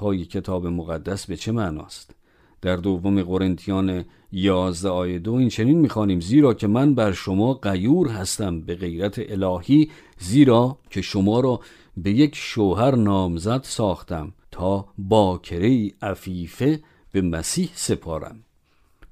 های 0.00 0.24
کتاب 0.24 0.66
مقدس 0.66 1.26
به 1.26 1.36
چه 1.36 1.52
معناست؟ 1.52 2.14
در 2.62 2.76
دوم 2.76 3.22
قرنتیان 3.22 4.04
11 4.32 4.88
آیه 4.88 5.18
دو 5.18 5.34
این 5.34 5.48
چنین 5.48 5.78
می‌خوانیم 5.78 6.20
زیرا 6.20 6.54
که 6.54 6.66
من 6.66 6.94
بر 6.94 7.12
شما 7.12 7.54
غیور 7.54 8.08
هستم 8.08 8.60
به 8.60 8.74
غیرت 8.74 9.18
الهی 9.18 9.90
زیرا 10.18 10.78
که 10.90 11.02
شما 11.02 11.40
را 11.40 11.60
به 11.96 12.10
یک 12.10 12.34
شوهر 12.34 12.94
نامزد 12.94 13.60
ساختم 13.62 14.32
تا 14.50 14.86
باکره 14.98 15.90
عفیفه 16.02 16.80
به 17.12 17.20
مسیح 17.20 17.70
سپارم. 17.74 18.44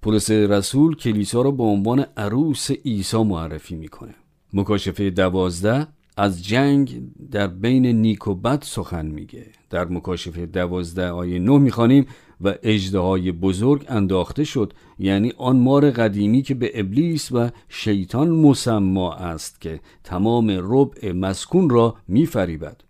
پولس 0.02 0.30
رسول 0.30 0.96
کلیسا 0.96 1.42
را 1.42 1.50
به 1.50 1.62
عنوان 1.62 2.06
عروس 2.16 2.70
عیسی 2.70 3.22
معرفی 3.22 3.74
می‌کنه. 3.74 4.14
مکاشفه 4.52 5.10
دوازده 5.10 5.86
از 6.16 6.44
جنگ 6.44 7.02
در 7.30 7.46
بین 7.46 7.86
نیک 7.86 8.26
و 8.26 8.34
بد 8.34 8.62
سخن 8.62 9.06
میگه. 9.06 9.46
در 9.70 9.84
مکاشفه 9.84 10.46
دوازده 10.46 11.08
آیه 11.08 11.38
نه 11.38 11.58
می‌خوانیم 11.58 12.06
و 12.40 12.54
های 12.94 13.32
بزرگ 13.32 13.84
انداخته 13.88 14.44
شد 14.44 14.72
یعنی 14.98 15.32
آن 15.38 15.56
مار 15.56 15.90
قدیمی 15.90 16.42
که 16.42 16.54
به 16.54 16.80
ابلیس 16.80 17.32
و 17.32 17.50
شیطان 17.68 18.30
مسما 18.30 19.14
است 19.14 19.60
که 19.60 19.80
تمام 20.04 20.46
ربع 20.50 21.12
مسکون 21.12 21.70
را 21.70 21.94
میفریبد. 22.08 22.80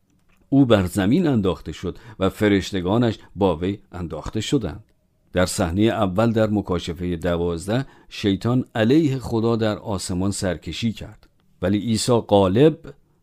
او 0.48 0.66
بر 0.66 0.86
زمین 0.86 1.26
انداخته 1.26 1.72
شد 1.72 1.98
و 2.18 2.28
فرشتگانش 2.28 3.18
با 3.36 3.56
وی 3.56 3.78
انداخته 3.92 4.40
شدند. 4.40 4.84
در 5.32 5.46
صحنه 5.46 5.82
اول 5.82 6.32
در 6.32 6.50
مکاشفه 6.50 7.16
دوازده 7.16 7.86
شیطان 8.08 8.64
علیه 8.74 9.18
خدا 9.18 9.56
در 9.56 9.78
آسمان 9.78 10.30
سرکشی 10.30 10.92
کرد. 10.92 11.28
ولی 11.62 11.78
عیسی 11.78 12.12
غالب 12.12 12.78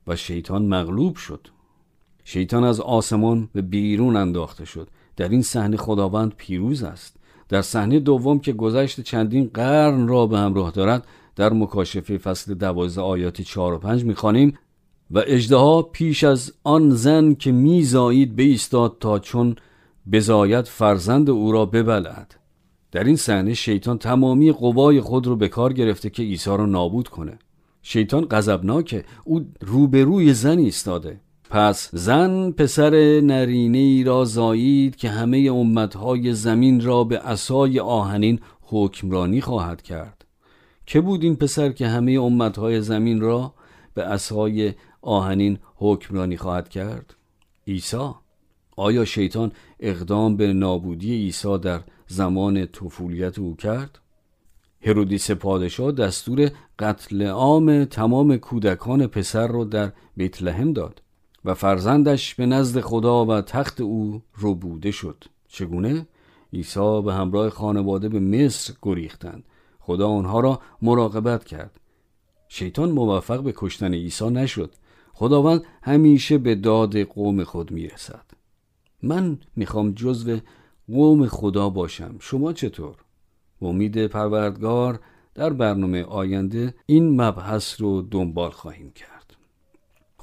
و 0.08 0.16
شیطان 0.16 0.66
مغلوب 0.66 1.16
شد. 1.16 1.48
شیطان 2.24 2.64
از 2.64 2.80
آسمان 2.80 3.50
به 3.54 3.62
بیرون 3.62 4.16
انداخته 4.16 4.66
شد. 4.66 4.90
در 5.16 5.30
این 5.30 5.42
صحنه 5.42 5.78
خداوند 5.78 6.34
پیروز 6.38 6.84
است. 6.84 7.16
در 7.50 7.62
صحنه 7.62 8.00
دوم 8.00 8.40
که 8.40 8.54
گذشت 8.54 9.02
چندین 9.02 9.52
قرن 9.54 10.08
را 10.08 10.28
به 10.28 10.38
همراه 10.38 10.72
دارد 10.72 11.08
در 11.36 11.54
مکاشفه 11.54 12.18
فصل 12.18 12.54
دوازده 12.54 13.02
آیات 13.02 13.42
چهار 13.42 13.74
و 13.74 13.78
پنج 13.78 14.04
می‌خوانیم. 14.04 14.58
و 15.12 15.24
اجدها 15.28 15.82
پیش 15.82 16.24
از 16.24 16.54
آن 16.64 16.90
زن 16.90 17.34
که 17.34 17.52
میزایید 17.52 18.36
بیستاد 18.36 18.98
تا 19.00 19.20
چون 19.20 19.56
بزاید 20.12 20.66
فرزند 20.66 21.30
او 21.30 21.52
را 21.52 21.66
ببلد 21.66 22.36
در 22.92 23.04
این 23.04 23.16
صحنه 23.16 23.54
شیطان 23.54 23.98
تمامی 23.98 24.52
قوای 24.52 25.02
خود 25.02 25.28
رو 25.28 25.36
به 25.36 25.48
کار 25.48 25.74
گرفته 25.74 26.10
که 26.10 26.24
عیسی 26.24 26.50
را 26.50 26.66
نابود 26.66 27.08
کنه. 27.08 27.40
شیطان 27.82 28.26
غضبناکه. 28.26 29.06
او 29.24 29.46
روبروی 29.62 30.34
زن 30.34 30.58
ایستاده. 30.58 31.20
پس 31.54 31.90
زن 31.96 32.52
پسر 32.52 33.22
نرینه 33.22 33.78
ای 33.78 34.04
را 34.04 34.26
زایید 34.26 34.96
که 34.96 35.10
همه 35.10 35.38
امتهای 35.38 36.34
زمین 36.34 36.82
را 36.82 37.04
به 37.04 37.20
اسای 37.20 37.80
آهنین 37.80 38.40
حکمرانی 38.62 39.42
خواهد 39.42 39.82
کرد. 39.82 40.26
که 40.86 41.02
بود 41.02 41.24
این 41.24 41.36
پسر 41.36 41.72
که 41.72 41.88
همه 41.88 42.12
امتهای 42.12 42.82
زمین 42.82 43.22
را 43.22 43.54
به 43.94 44.04
اسای 44.04 44.74
آهنین 45.02 45.58
حکمرانی 45.76 46.38
خواهد 46.38 46.70
کرد؟ 46.70 47.16
عیسی. 47.68 48.10
آیا 48.78 49.06
شیطان 49.06 49.52
اقدام 49.80 50.38
به 50.38 50.54
نابودی 50.54 51.14
عیسی 51.14 51.58
در 51.58 51.82
زمان 52.08 52.66
طفولیت 52.66 53.40
او 53.40 53.56
کرد؟ 53.56 54.00
هرودیس 54.82 55.32
پادشاه 55.32 55.92
دستور 55.92 56.52
قتل 56.80 57.28
عام 57.28 57.86
تمام 57.86 58.38
کودکان 58.38 59.08
پسر 59.08 59.48
را 59.48 59.64
در 59.64 59.92
بیتلهم 60.18 60.74
داد. 60.74 61.04
و 61.46 61.54
فرزندش 61.54 62.36
به 62.36 62.46
نزد 62.46 62.80
خدا 62.80 63.26
و 63.26 63.42
تخت 63.42 63.82
او 63.82 64.22
بوده 64.62 64.92
شد. 64.92 65.24
چگونه؟ 65.48 66.08
عیسی 66.54 67.02
به 67.02 67.14
همراه 67.14 67.50
خانواده 67.50 68.10
به 68.10 68.20
مصر 68.20 68.74
گریختند. 68.82 69.44
خدا 69.80 70.10
آنها 70.10 70.40
را 70.40 70.60
مراقبت 70.82 71.44
کرد. 71.44 71.80
شیطان 72.48 72.92
موفق 72.92 73.44
به 73.44 73.54
کشتن 73.56 73.94
عیسی 73.94 74.30
نشد. 74.30 74.76
خداوند 75.14 75.64
همیشه 75.82 76.38
به 76.38 76.56
داد 76.56 76.98
قوم 76.98 77.44
خود 77.44 77.72
می‌رسد. 77.72 78.26
من 79.04 79.38
می‌خوام 79.56 79.92
جزو 79.92 80.38
قوم 80.88 81.28
خدا 81.28 81.70
باشم. 81.70 82.16
شما 82.20 82.54
چطور؟ 82.54 82.96
امید 83.62 84.08
پروردگار 84.08 85.00
در 85.36 85.54
برنامه 85.54 86.04
آینده 86.04 86.76
این 86.86 87.22
مبحث 87.22 87.82
رو 87.82 88.02
دنبال 88.02 88.52
خواهیم 88.52 88.92
کرد. 88.92 89.13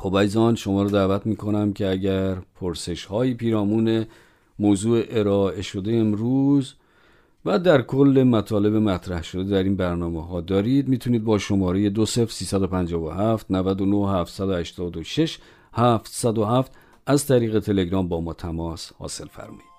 خب 0.00 0.14
ایزان 0.14 0.54
شما 0.54 0.82
رو 0.82 0.90
دعوت 0.90 1.26
می‌کنم 1.26 1.72
که 1.72 1.90
اگر 1.90 2.34
پرسش 2.34 3.04
های 3.04 3.34
پیرامون 3.34 4.06
موضوع 4.58 5.04
ارائه 5.08 5.62
شده 5.62 5.92
امروز 5.96 6.74
و 7.44 7.58
در 7.58 7.82
کل 7.82 8.24
مطالب 8.26 8.76
مطرح 8.76 9.22
شده 9.22 9.44
در 9.44 9.62
این 9.62 9.76
برنامه 9.76 10.26
ها 10.26 10.40
دارید 10.40 10.88
می‌تونید 10.88 11.24
با 11.24 11.38
شماره 11.38 11.90
20357 11.90 13.50
99 13.50 14.10
786 14.10 15.38
707 15.72 16.72
از 17.06 17.26
طریق 17.26 17.58
تلگرام 17.58 18.08
با 18.08 18.20
ما 18.20 18.32
تماس 18.32 18.92
حاصل 18.98 19.26
فرمایید. 19.26 19.70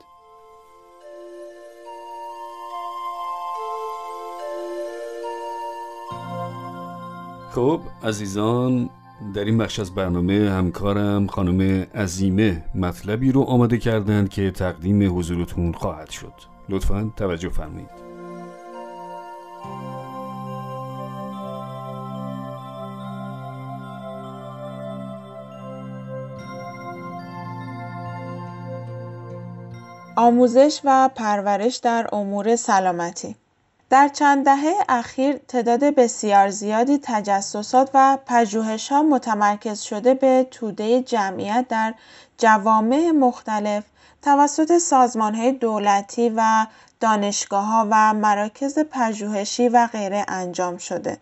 خب 7.52 7.82
عزیزان 8.04 8.90
در 9.34 9.46
این 9.46 9.58
بخش 9.58 9.80
از 9.80 9.96
برنامه 9.96 10.50
همکارم 10.50 11.28
خانم 11.28 11.88
عزیمه 11.96 12.64
مطلبی 12.76 13.32
رو 13.32 13.42
آماده 13.42 13.78
کردند 13.78 14.30
که 14.30 14.52
تقدیم 14.52 15.20
حضورتون 15.20 15.72
خواهد 15.72 16.10
شد. 16.10 16.34
لطفا 16.70 17.12
توجه 17.18 17.50
فرمایید. 17.50 17.90
آموزش 30.16 30.82
و 30.84 31.10
پرورش 31.16 31.78
در 31.78 32.08
امور 32.12 32.56
سلامتی. 32.56 33.36
در 33.92 34.08
چند 34.08 34.46
دهه 34.46 34.74
اخیر 34.90 35.38
تعداد 35.38 35.84
بسیار 35.84 36.50
زیادی 36.50 37.00
تجسسات 37.04 37.90
و 37.94 38.18
ها 38.92 39.04
متمرکز 39.04 39.80
شده 39.82 40.14
به 40.14 40.48
توده 40.52 41.02
جمعیت 41.02 41.66
در 41.70 41.94
جوامع 42.38 43.12
مختلف 43.12 43.84
توسط 44.22 44.82
های 45.16 45.52
دولتی 45.52 46.34
و 46.36 46.68
ها 47.52 47.88
و 47.92 48.14
مراکز 48.14 48.80
پژوهشی 48.80 49.70
و 49.70 49.88
غیره 49.88 50.26
انجام 50.28 50.78
شده. 50.78 51.18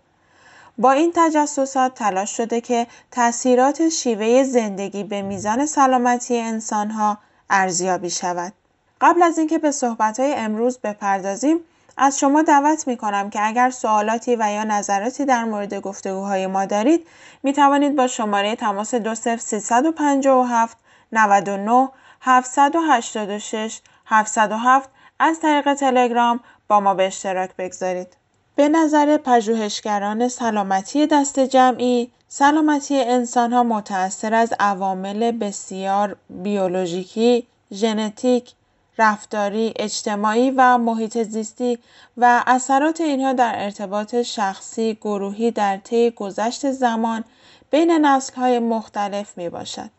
با 0.77 0.91
این 0.91 1.11
تجسسات 1.15 1.93
تلاش 1.93 2.37
شده 2.37 2.61
که 2.61 2.87
تاثیرات 3.11 3.89
شیوه 3.89 4.43
زندگی 4.43 5.03
به 5.03 5.21
میزان 5.21 5.65
سلامتی 5.65 6.37
انسانها 6.37 7.17
ارزیابی 7.49 8.09
شود. 8.09 8.53
قبل 9.01 9.23
از 9.23 9.37
اینکه 9.37 9.57
به 9.57 9.71
صحبت‌های 9.71 10.33
امروز 10.33 10.77
بپردازیم 10.77 11.59
از 12.01 12.19
شما 12.19 12.41
دعوت 12.41 12.87
می 12.87 12.97
کنم 12.97 13.29
که 13.29 13.47
اگر 13.47 13.69
سوالاتی 13.69 14.35
و 14.35 14.51
یا 14.51 14.63
نظراتی 14.63 15.25
در 15.25 15.43
مورد 15.43 15.73
گفتگوهای 15.73 16.47
ما 16.47 16.65
دارید 16.65 17.07
می 17.43 17.53
توانید 17.53 17.95
با 17.95 18.07
شماره 18.07 18.55
تماس 18.55 18.93
20357 18.93 20.77
99 21.11 21.89
786 22.21 23.81
707 24.05 24.89
از 25.19 25.39
طریق 25.39 25.73
تلگرام 25.73 26.39
با 26.67 26.79
ما 26.79 26.93
به 26.93 27.07
اشتراک 27.07 27.49
بگذارید. 27.57 28.17
به 28.55 28.69
نظر 28.69 29.17
پژوهشگران 29.17 30.27
سلامتی 30.27 31.07
دست 31.07 31.39
جمعی، 31.39 32.11
سلامتی 32.27 32.99
انسان 32.99 33.53
ها 33.53 33.63
متأثر 33.63 34.33
از 34.33 34.53
عوامل 34.59 35.31
بسیار 35.31 36.15
بیولوژیکی، 36.29 37.47
ژنتیک، 37.73 38.53
رفتاری، 38.99 39.73
اجتماعی 39.75 40.51
و 40.57 40.77
محیط 40.77 41.17
زیستی 41.17 41.79
و 42.17 42.43
اثرات 42.47 43.01
اینها 43.01 43.33
در 43.33 43.53
ارتباط 43.55 44.21
شخصی، 44.21 44.97
گروهی 45.01 45.51
در 45.51 45.77
طی 45.77 46.11
گذشت 46.11 46.71
زمان 46.71 47.23
بین 47.71 47.91
نسل‌های 48.05 48.59
مختلف 48.59 49.37
می 49.37 49.49
باشد. 49.49 49.89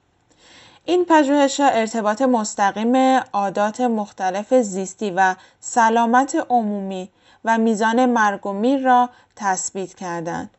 این 0.84 1.04
پژوهش‌ها 1.04 1.68
ارتباط 1.68 2.22
مستقیم 2.22 2.96
عادات 3.32 3.80
مختلف 3.80 4.54
زیستی 4.54 5.10
و 5.10 5.34
سلامت 5.60 6.46
عمومی 6.50 7.10
و 7.44 7.58
میزان 7.58 8.06
مرگ 8.06 8.46
و 8.46 8.52
میر 8.52 8.80
را 8.80 9.10
تثبیت 9.36 9.94
کردند. 9.94 10.50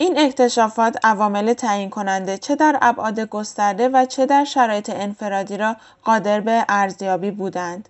این 0.00 0.18
اکتشافات 0.18 0.96
عوامل 1.04 1.52
تعیین 1.52 1.90
کننده 1.90 2.38
چه 2.38 2.56
در 2.56 2.78
ابعاد 2.82 3.20
گسترده 3.20 3.88
و 3.88 4.04
چه 4.04 4.26
در 4.26 4.44
شرایط 4.44 4.90
انفرادی 4.90 5.56
را 5.56 5.76
قادر 6.04 6.40
به 6.40 6.64
ارزیابی 6.68 7.30
بودند. 7.30 7.88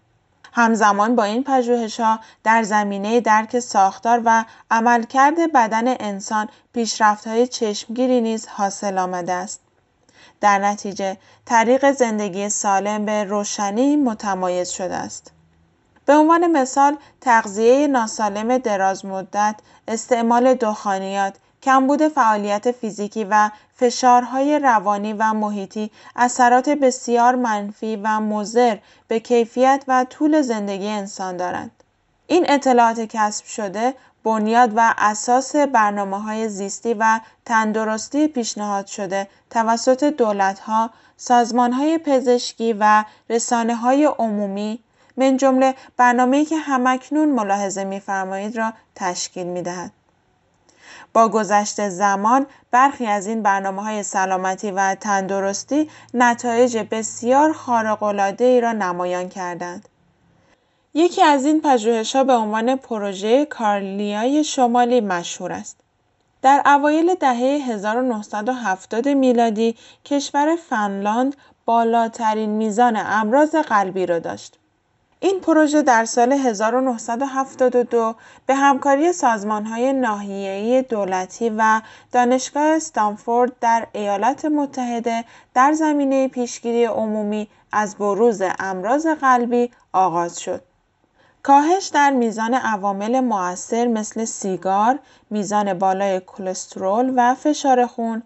همزمان 0.53 1.17
با 1.17 1.25
این 1.25 1.45
ها 1.99 2.21
در 2.45 2.63
زمینه 2.63 3.21
درک 3.21 3.59
ساختار 3.59 4.23
و 4.25 4.45
عملکرد 4.71 5.53
بدن 5.53 5.89
انسان 5.89 6.49
های 7.27 7.47
چشمگیری 7.47 8.21
نیز 8.21 8.47
حاصل 8.47 8.99
آمده 8.99 9.33
است. 9.33 9.61
در 10.41 10.59
نتیجه 10.59 11.17
طریق 11.45 11.93
زندگی 11.93 12.49
سالم 12.49 13.05
به 13.05 13.25
روشنی 13.25 13.97
متمایز 13.97 14.69
شده 14.69 14.97
است. 14.97 15.33
به 16.07 16.15
عنوان 16.15 16.47
مثال 16.47 16.97
تغذیه 17.21 17.87
ناسالم 17.87 18.59
درازمدت، 18.59 19.55
استعمال 19.89 20.55
دخانیات، 20.55 21.35
کمبود 21.63 22.09
فعالیت 22.09 22.71
فیزیکی 22.71 23.25
و 23.25 23.51
فشارهای 23.77 24.59
روانی 24.59 25.13
و 25.13 25.33
محیطی 25.33 25.91
اثرات 26.17 26.69
بسیار 26.69 27.35
منفی 27.35 27.97
و 27.97 28.21
مضر 28.21 28.77
به 29.09 29.21
کیفیت 29.21 29.85
و 29.89 30.07
طول 30.11 30.43
زندگی 30.43 30.89
انسان 30.89 31.37
دارند. 31.37 31.71
این 32.27 32.51
اطلاعات 32.51 33.01
کسب 33.01 33.45
شده 33.45 33.95
بنیاد 34.25 34.73
و 34.77 34.95
اساس 34.99 35.57
برنامه 35.57 36.23
های 36.23 36.49
زیستی 36.49 36.95
و 36.95 37.21
تندرستی 37.45 38.29
پیشنهاد 38.29 38.87
شده 38.87 39.29
توسط 39.51 40.05
دولتها، 40.05 40.91
سازمان 41.17 41.73
های 41.73 41.99
پزشکی 41.99 42.73
و 42.73 43.05
رسانه 43.31 43.75
های 43.75 44.05
عمومی 44.05 44.81
من 45.17 45.37
جمله 45.37 45.75
برنامه‌ای 45.97 46.45
که 46.45 46.57
همکنون 46.57 47.29
ملاحظه 47.29 47.85
می‌فرمایید 47.85 48.57
را 48.57 48.73
تشکیل 48.95 49.47
می‌دهد. 49.47 49.93
با 51.13 51.29
گذشت 51.29 51.89
زمان 51.89 52.47
برخی 52.71 53.07
از 53.07 53.27
این 53.27 53.43
برنامه 53.43 53.83
های 53.83 54.03
سلامتی 54.03 54.71
و 54.71 54.95
تندرستی 54.95 55.91
نتایج 56.15 56.79
بسیار 56.91 57.57
ای 58.39 58.61
را 58.61 58.73
نمایان 58.73 59.29
کردند. 59.29 59.89
یکی 60.95 61.23
از 61.23 61.45
این 61.45 61.61
پژوهش 61.61 62.17
به 62.17 62.33
عنوان 62.33 62.77
پروژه 62.77 63.45
کارلیای 63.45 64.45
شمالی 64.45 65.01
مشهور 65.01 65.53
است. 65.53 65.81
در 66.43 66.63
اوایل 66.67 67.15
دهه 67.15 67.69
1970 67.69 69.09
میلادی 69.09 69.77
کشور 70.05 70.57
فنلاند 70.57 71.37
بالاترین 71.65 72.51
میزان 72.51 72.97
امراض 72.97 73.55
قلبی 73.55 74.07
را 74.07 74.19
داشت. 74.19 74.59
این 75.21 75.41
پروژه 75.41 75.83
در 75.83 76.05
سال 76.05 76.33
1972 76.33 78.15
به 78.47 78.55
همکاری 78.55 79.13
سازمانهای 79.13 79.93
ناحیه‌ای 79.93 80.83
دولتی 80.83 81.53
و 81.59 81.81
دانشگاه 82.13 82.63
استانفورد 82.63 83.53
در 83.61 83.87
ایالات 83.93 84.45
متحده 84.45 85.25
در 85.55 85.73
زمینه 85.73 86.29
پیشگیری 86.29 86.85
عمومی 86.85 87.49
از 87.73 87.97
بروز 87.97 88.43
امراض 88.59 89.07
قلبی 89.07 89.71
آغاز 89.93 90.41
شد. 90.41 90.63
کاهش 91.43 91.87
در 91.87 92.11
میزان 92.11 92.55
عوامل 92.55 93.21
مؤثر 93.21 93.87
مثل 93.87 94.25
سیگار، 94.25 94.99
میزان 95.31 95.75
بالای 95.75 96.21
کلسترول 96.27 97.13
و 97.17 97.35
فشار 97.35 97.87
خون 97.87 98.23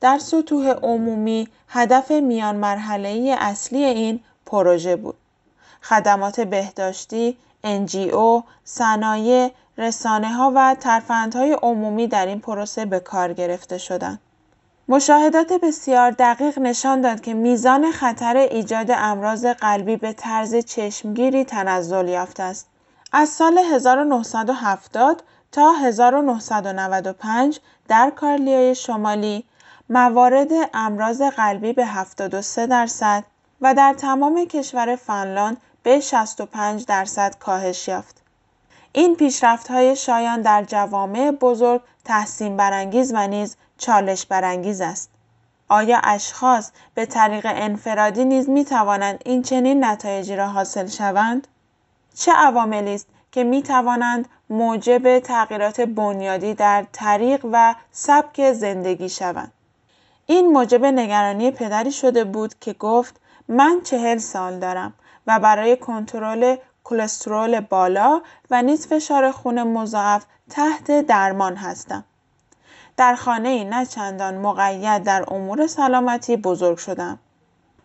در 0.00 0.18
سطوح 0.18 0.68
عمومی 0.68 1.48
هدف 1.68 2.10
میان 2.10 2.56
مرحله 2.56 3.36
اصلی 3.38 3.84
این 3.84 4.20
پروژه 4.46 4.96
بود. 4.96 5.16
خدمات 5.88 6.40
بهداشتی، 6.40 7.36
NGO، 7.64 8.42
صنایع، 8.64 9.50
ها 10.08 10.52
و 10.54 10.76
ترفندهای 10.80 11.52
عمومی 11.52 12.06
در 12.06 12.26
این 12.26 12.40
پروسه 12.40 12.84
به 12.84 13.00
کار 13.00 13.32
گرفته 13.32 13.78
شدند. 13.78 14.20
مشاهدات 14.88 15.52
بسیار 15.52 16.10
دقیق 16.10 16.58
نشان 16.58 17.00
داد 17.00 17.20
که 17.20 17.34
میزان 17.34 17.92
خطر 17.92 18.36
ایجاد 18.36 18.90
امراض 18.90 19.46
قلبی 19.46 19.96
به 19.96 20.12
طرز 20.12 20.56
چشمگیری 20.56 21.44
تنزل 21.44 22.08
یافته 22.08 22.42
است. 22.42 22.66
از 23.12 23.28
سال 23.28 23.58
1970 23.58 25.22
تا 25.52 25.72
1995 25.72 27.60
در 27.88 28.10
کارلیای 28.16 28.74
شمالی 28.74 29.44
موارد 29.90 30.50
امراض 30.74 31.22
قلبی 31.22 31.72
به 31.72 31.86
73 31.86 32.66
درصد 32.66 33.24
و 33.60 33.74
در 33.74 33.94
تمام 33.94 34.44
کشور 34.44 34.96
فنلاند 34.96 35.56
به 35.86 36.00
65 36.00 36.84
درصد 36.86 37.38
کاهش 37.38 37.88
یافت. 37.88 38.22
این 38.92 39.16
های 39.68 39.96
شایان 39.96 40.42
در 40.42 40.64
جوامع 40.64 41.30
بزرگ 41.30 41.80
تحسین 42.04 42.56
برانگیز 42.56 43.12
و 43.14 43.26
نیز 43.26 43.56
چالش 43.78 44.26
برانگیز 44.26 44.80
است. 44.80 45.10
آیا 45.68 46.00
اشخاص 46.04 46.70
به 46.94 47.06
طریق 47.06 47.46
انفرادی 47.48 48.24
نیز 48.24 48.48
می 48.48 48.64
توانند 48.64 49.22
این 49.24 49.42
چنین 49.42 49.84
نتایجی 49.84 50.36
را 50.36 50.48
حاصل 50.48 50.86
شوند؟ 50.86 51.48
چه 52.14 52.32
عواملی 52.32 52.94
است 52.94 53.06
که 53.32 53.44
می 53.44 53.62
توانند 53.62 54.28
موجب 54.50 55.18
تغییرات 55.18 55.80
بنیادی 55.80 56.54
در 56.54 56.86
طریق 56.92 57.46
و 57.52 57.74
سبک 57.92 58.52
زندگی 58.52 59.08
شوند؟ 59.08 59.52
این 60.26 60.46
موجب 60.46 60.84
نگرانی 60.84 61.50
پدری 61.50 61.92
شده 61.92 62.24
بود 62.24 62.54
که 62.60 62.72
گفت 62.72 63.20
من 63.48 63.80
چهل 63.84 64.18
سال 64.18 64.58
دارم 64.58 64.94
و 65.26 65.38
برای 65.38 65.76
کنترل 65.76 66.56
کلسترول 66.84 67.60
بالا 67.60 68.20
و 68.50 68.62
نیز 68.62 68.86
فشار 68.86 69.32
خون 69.32 69.62
مضاعف 69.62 70.24
تحت 70.50 71.06
درمان 71.06 71.56
هستم. 71.56 72.04
در 72.96 73.14
خانه 73.14 73.64
نه 73.64 73.86
چندان 73.86 74.38
مقید 74.38 75.02
در 75.02 75.24
امور 75.34 75.66
سلامتی 75.66 76.36
بزرگ 76.36 76.78
شدم. 76.78 77.18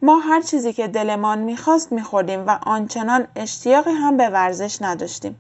ما 0.02 0.20
هر 0.20 0.42
چیزی 0.42 0.74
که 0.74 0.88
دلمان 0.88 1.40
می‌خواست 1.40 1.92
میخوردیم 1.92 2.48
و 2.48 2.60
آنچنان 2.66 3.28
اشتیاقی 3.36 3.92
هم 3.92 4.18
به 4.18 4.30
ورزش 4.30 4.82
نداشتیم. 4.82 5.40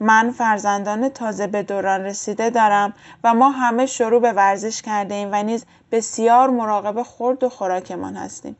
من 0.00 0.30
فرزندان 0.30 1.08
تازه 1.08 1.46
به 1.46 1.62
دوران 1.62 2.00
رسیده 2.00 2.50
دارم 2.50 2.92
و 3.24 3.34
ما 3.34 3.50
همه 3.50 3.86
شروع 3.86 4.20
به 4.20 4.32
ورزش 4.32 4.82
کرده 4.82 5.14
ایم 5.14 5.28
و 5.32 5.42
نیز 5.42 5.64
بسیار 5.92 6.50
مراقب 6.50 7.02
خورد 7.02 7.44
و 7.44 7.48
خوراکمان 7.48 8.16
هستیم. 8.16 8.56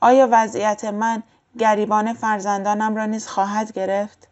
آیا 0.00 0.28
وضعیت 0.30 0.84
من 0.84 1.22
گریبان 1.58 2.12
فرزندانم 2.12 2.96
را 2.96 3.06
نیز 3.06 3.26
خواهد 3.26 3.72
گرفت؟ 3.72 4.28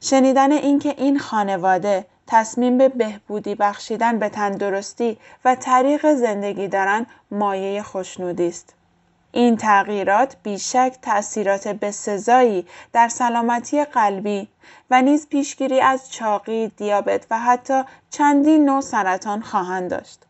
شنیدن 0.00 0.52
اینکه 0.52 0.94
این 0.98 1.18
خانواده 1.18 2.06
تصمیم 2.26 2.78
به 2.78 2.88
بهبودی 2.88 3.54
بخشیدن 3.54 4.18
به 4.18 4.28
تندرستی 4.28 5.18
و 5.44 5.54
طریق 5.54 6.14
زندگی 6.14 6.68
دارند 6.68 7.06
مایه 7.30 7.82
خوشنودی 7.82 8.48
است. 8.48 8.74
این 9.32 9.56
تغییرات 9.56 10.36
بیشک 10.42 10.96
تأثیرات 11.02 11.68
بسزایی 11.68 12.66
در 12.92 13.08
سلامتی 13.08 13.84
قلبی 13.84 14.48
و 14.90 15.02
نیز 15.02 15.28
پیشگیری 15.28 15.80
از 15.80 16.12
چاقی، 16.12 16.68
دیابت 16.68 17.26
و 17.30 17.38
حتی 17.38 17.82
چندین 18.10 18.64
نوع 18.64 18.80
سرطان 18.80 19.40
خواهند 19.40 19.90
داشت. 19.90 20.26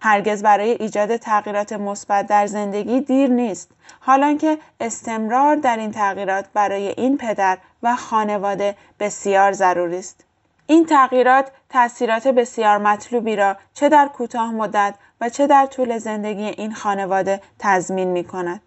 هرگز 0.00 0.42
برای 0.42 0.70
ایجاد 0.70 1.16
تغییرات 1.16 1.72
مثبت 1.72 2.26
در 2.26 2.46
زندگی 2.46 3.00
دیر 3.00 3.30
نیست 3.30 3.70
حالانکه 4.00 4.58
استمرار 4.80 5.56
در 5.56 5.76
این 5.76 5.92
تغییرات 5.92 6.46
برای 6.54 6.88
این 6.88 7.16
پدر 7.16 7.58
و 7.82 7.96
خانواده 7.96 8.76
بسیار 9.00 9.52
ضروری 9.52 9.98
است 9.98 10.24
این 10.66 10.86
تغییرات 10.86 11.50
تاثیرات 11.70 12.28
بسیار 12.28 12.78
مطلوبی 12.78 13.36
را 13.36 13.56
چه 13.74 13.88
در 13.88 14.08
کوتاه 14.08 14.52
مدت 14.52 14.94
و 15.20 15.28
چه 15.28 15.46
در 15.46 15.66
طول 15.66 15.98
زندگی 15.98 16.44
این 16.44 16.74
خانواده 16.74 17.40
تضمین 17.58 18.08
می 18.08 18.24
کند. 18.24 18.60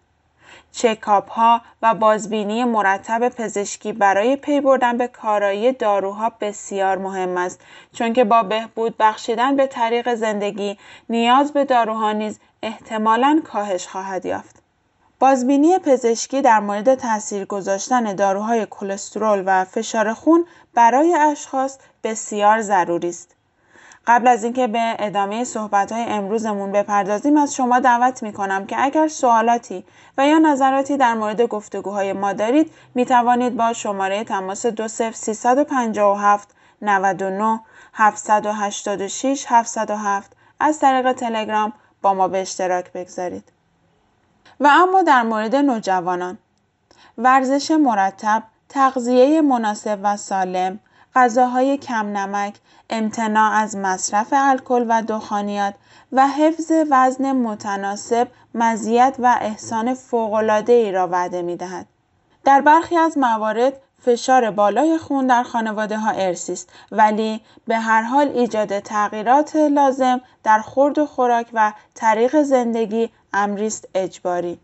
چکاپ 0.72 1.30
ها 1.30 1.60
و 1.82 1.94
بازبینی 1.94 2.64
مرتب 2.64 3.28
پزشکی 3.28 3.92
برای 3.92 4.36
پی 4.36 4.60
بردن 4.60 4.98
به 4.98 5.08
کارایی 5.08 5.72
داروها 5.72 6.32
بسیار 6.40 6.98
مهم 6.98 7.36
است 7.36 7.60
چون 7.92 8.12
که 8.12 8.24
با 8.24 8.42
بهبود 8.42 8.94
بخشیدن 8.98 9.56
به 9.56 9.66
طریق 9.66 10.14
زندگی 10.14 10.78
نیاز 11.08 11.52
به 11.52 11.64
داروها 11.64 12.12
نیز 12.12 12.40
احتمالاً 12.62 13.42
کاهش 13.44 13.86
خواهد 13.86 14.26
یافت. 14.26 14.61
بازبینی 15.22 15.78
پزشکی 15.78 16.42
در 16.42 16.60
مورد 16.60 16.94
تاثیر 16.94 17.44
گذاشتن 17.44 18.14
داروهای 18.14 18.66
کلسترول 18.70 19.42
و 19.46 19.64
فشار 19.64 20.12
خون 20.14 20.44
برای 20.74 21.14
اشخاص 21.14 21.78
بسیار 22.04 22.62
ضروری 22.62 23.08
است. 23.08 23.36
قبل 24.06 24.28
از 24.28 24.44
اینکه 24.44 24.66
به 24.66 24.96
ادامه 24.98 25.44
صحبت 25.44 25.92
های 25.92 26.02
امروزمون 26.02 26.72
بپردازیم 26.72 27.36
از 27.36 27.54
شما 27.54 27.80
دعوت 27.80 28.22
می 28.22 28.32
کنم 28.32 28.66
که 28.66 28.76
اگر 28.78 29.08
سوالاتی 29.08 29.84
و 30.18 30.26
یا 30.26 30.38
نظراتی 30.38 30.96
در 30.96 31.14
مورد 31.14 31.42
گفتگوهای 31.42 32.12
ما 32.12 32.32
دارید 32.32 32.70
می 32.94 33.04
توانید 33.04 33.56
با 33.56 33.72
شماره 33.72 34.24
تماس 34.24 34.66
20357 34.66 36.48
99 36.82 37.60
786 37.94 39.44
707 39.48 40.36
از 40.60 40.78
طریق 40.78 41.12
تلگرام 41.12 41.72
با 42.02 42.14
ما 42.14 42.28
به 42.28 42.40
اشتراک 42.40 42.92
بگذارید. 42.92 43.51
و 44.62 44.68
اما 44.70 45.02
در 45.02 45.22
مورد 45.22 45.56
نوجوانان 45.56 46.38
ورزش 47.18 47.70
مرتب، 47.70 48.42
تغذیه 48.68 49.42
مناسب 49.42 49.98
و 50.02 50.16
سالم، 50.16 50.78
غذاهای 51.14 51.76
کم 51.76 52.06
نمک، 52.16 52.54
امتناع 52.90 53.52
از 53.52 53.76
مصرف 53.76 54.28
الکل 54.32 54.86
و 54.88 55.02
دخانیات 55.02 55.74
و 56.12 56.28
حفظ 56.28 56.72
وزن 56.90 57.32
متناسب 57.32 58.28
مزیت 58.54 59.16
و 59.18 59.38
احسان 59.40 59.96
ای 60.68 60.92
را 60.92 61.08
وعده 61.08 61.42
می 61.42 61.56
دهد. 61.56 61.86
در 62.44 62.60
برخی 62.60 62.96
از 62.96 63.18
موارد 63.18 63.72
فشار 64.04 64.50
بالای 64.50 64.98
خون 64.98 65.26
در 65.26 65.42
خانواده 65.42 65.98
ها 65.98 66.10
ارسی 66.10 66.52
است 66.52 66.68
ولی 66.92 67.40
به 67.66 67.78
هر 67.78 68.02
حال 68.02 68.28
ایجاد 68.28 68.78
تغییرات 68.78 69.56
لازم 69.56 70.20
در 70.44 70.58
خورد 70.58 70.98
و 70.98 71.06
خوراک 71.06 71.46
و 71.52 71.72
طریق 71.94 72.42
زندگی 72.42 73.10
امری 73.32 73.66
است 73.66 73.88
اجباری. 73.94 74.58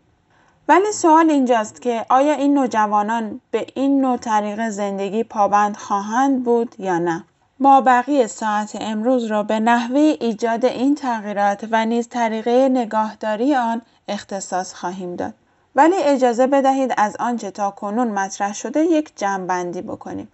ولی 0.67 0.91
سوال 0.91 1.29
اینجاست 1.29 1.81
که 1.81 2.05
آیا 2.09 2.33
این 2.33 2.53
نوجوانان 2.53 3.41
به 3.51 3.67
این 3.75 4.01
نوع 4.01 4.17
طریق 4.17 4.69
زندگی 4.69 5.23
پابند 5.23 5.77
خواهند 5.77 6.43
بود 6.43 6.75
یا 6.79 6.97
نه؟ 6.99 7.23
ما 7.59 7.81
بقیه 7.81 8.27
ساعت 8.27 8.77
امروز 8.81 9.25
را 9.25 9.43
به 9.43 9.59
نحوه 9.59 9.99
ایجاد 9.99 10.65
این 10.65 10.95
تغییرات 10.95 11.67
و 11.71 11.85
نیز 11.85 12.09
طریقه 12.09 12.69
نگاهداری 12.69 13.55
آن 13.55 13.81
اختصاص 14.07 14.73
خواهیم 14.73 15.15
داد. 15.15 15.33
ولی 15.75 15.95
اجازه 15.95 16.47
بدهید 16.47 16.93
از 16.97 17.15
آنچه 17.19 17.51
تا 17.51 17.71
کنون 17.71 18.07
مطرح 18.07 18.53
شده 18.53 18.83
یک 18.83 19.11
جمعبندی 19.15 19.81
بکنیم 19.81 20.27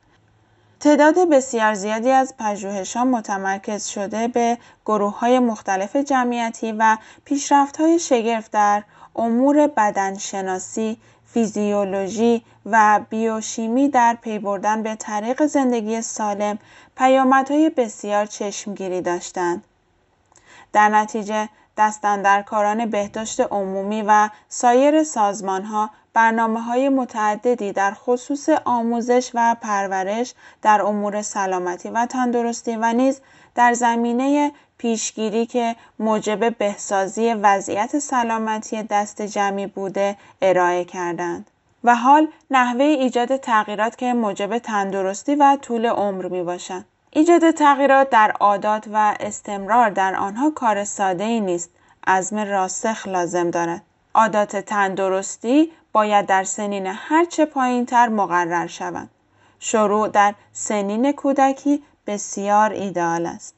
تعداد 0.80 1.30
بسیار 1.30 1.74
زیادی 1.74 2.12
از 2.12 2.34
پژوهش‌ها 2.40 3.06
متمرکز 3.06 3.86
شده 3.86 4.28
به 4.28 4.58
گروه 4.86 5.20
های 5.20 5.40
مختلف 5.40 5.96
جمعیتی 5.96 6.72
و 6.72 6.98
پیشرفت 7.26 7.78
های 7.78 8.00
شگرف 8.00 8.50
در 8.50 8.84
امور 9.16 9.68
بدنشناسی، 9.68 10.98
فیزیولوژی 11.26 12.46
و 12.66 13.00
بیوشیمی 13.10 13.90
در 13.90 14.18
پی 14.22 14.40
بردن 14.40 14.84
به 14.84 14.96
طریق 14.96 15.46
زندگی 15.46 16.02
سالم 16.02 16.60
پیامدهای 16.98 17.70
بسیار 17.70 18.26
چشمگیری 18.26 19.02
داشتند. 19.02 19.64
در 20.74 20.90
نتیجه 20.90 21.50
دستاندرکاران 21.78 22.86
بهداشت 22.86 23.40
عمومی 23.40 24.02
و 24.08 24.30
سایر 24.50 25.04
سازمانها 25.04 25.90
برنامه 26.14 26.62
های 26.62 26.90
متعددی 26.90 27.72
در 27.72 27.92
خصوص 27.92 28.50
آموزش 28.66 29.32
و 29.34 29.56
پرورش 29.62 30.34
در 30.62 30.82
امور 30.82 31.22
سلامتی 31.22 31.90
و 31.90 32.06
تندرستی 32.06 32.76
و 32.76 32.94
نیز 32.94 33.22
در 33.56 33.74
زمینه 33.74 34.52
پیشگیری 34.78 35.46
که 35.46 35.76
موجب 36.00 36.58
بهسازی 36.58 37.34
وضعیت 37.34 38.00
سلامتی 38.00 38.84
دست 38.84 39.22
جمعی 39.22 39.68
بوده 39.68 40.18
ارائه 40.42 40.86
کردند. 40.86 41.52
و 41.84 41.96
حال 41.96 42.28
نحوه 42.52 42.84
ایجاد 42.86 43.38
تغییرات 43.38 43.96
که 43.96 44.14
موجب 44.14 44.58
تندرستی 44.58 45.36
و 45.36 45.58
طول 45.62 45.86
عمر 45.86 46.28
می 46.28 46.44
باشند. 46.44 46.86
ایجاد 47.18 47.52
تغییرات 47.52 48.10
در 48.10 48.32
عادات 48.32 48.88
و 48.94 49.16
استمرار 49.20 49.90
در 49.90 50.16
آنها 50.16 50.50
کار 50.50 50.84
ساده 50.84 51.24
ای 51.24 51.40
نیست. 51.40 51.70
عزم 52.08 52.40
راسخ 52.40 53.08
لازم 53.08 53.52
دارد. 53.52 53.82
عادات 54.14 54.56
تندرستی 54.56 55.72
باید 55.94 56.26
در 56.26 56.44
سنین 56.44 56.88
هرچه 56.88 57.46
پایین 57.46 57.86
تر 57.86 58.10
مقرر 58.10 58.68
شوند. 58.68 59.10
شروع 59.60 60.08
در 60.08 60.34
سنین 60.54 61.12
کودکی 61.12 61.84
بسیار 62.08 62.72
ایدئال 62.72 63.26
است. 63.26 63.54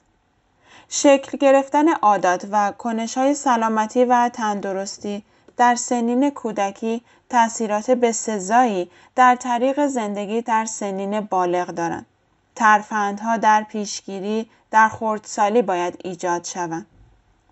شکل 0.90 1.38
گرفتن 1.38 1.90
عادات 1.90 2.48
و 2.52 2.72
کنش 2.72 3.18
های 3.18 3.34
سلامتی 3.34 4.06
و 4.06 4.30
تندرستی 4.34 5.24
در 5.58 5.76
سنین 5.76 6.30
کودکی 6.30 7.02
تاثیرات 7.30 7.92
بسزایی 7.92 8.92
در 9.16 9.36
طریق 9.36 9.88
زندگی 9.88 10.42
در 10.42 10.66
سنین 10.66 11.22
بالغ 11.22 11.68
دارند. 11.68 12.06
ترفندها 12.58 13.38
در 13.38 13.64
پیشگیری 13.64 14.50
در 14.72 14.90
خردسالی 14.90 15.62
باید 15.62 16.02
ایجاد 16.04 16.44
شوند. 16.44 16.86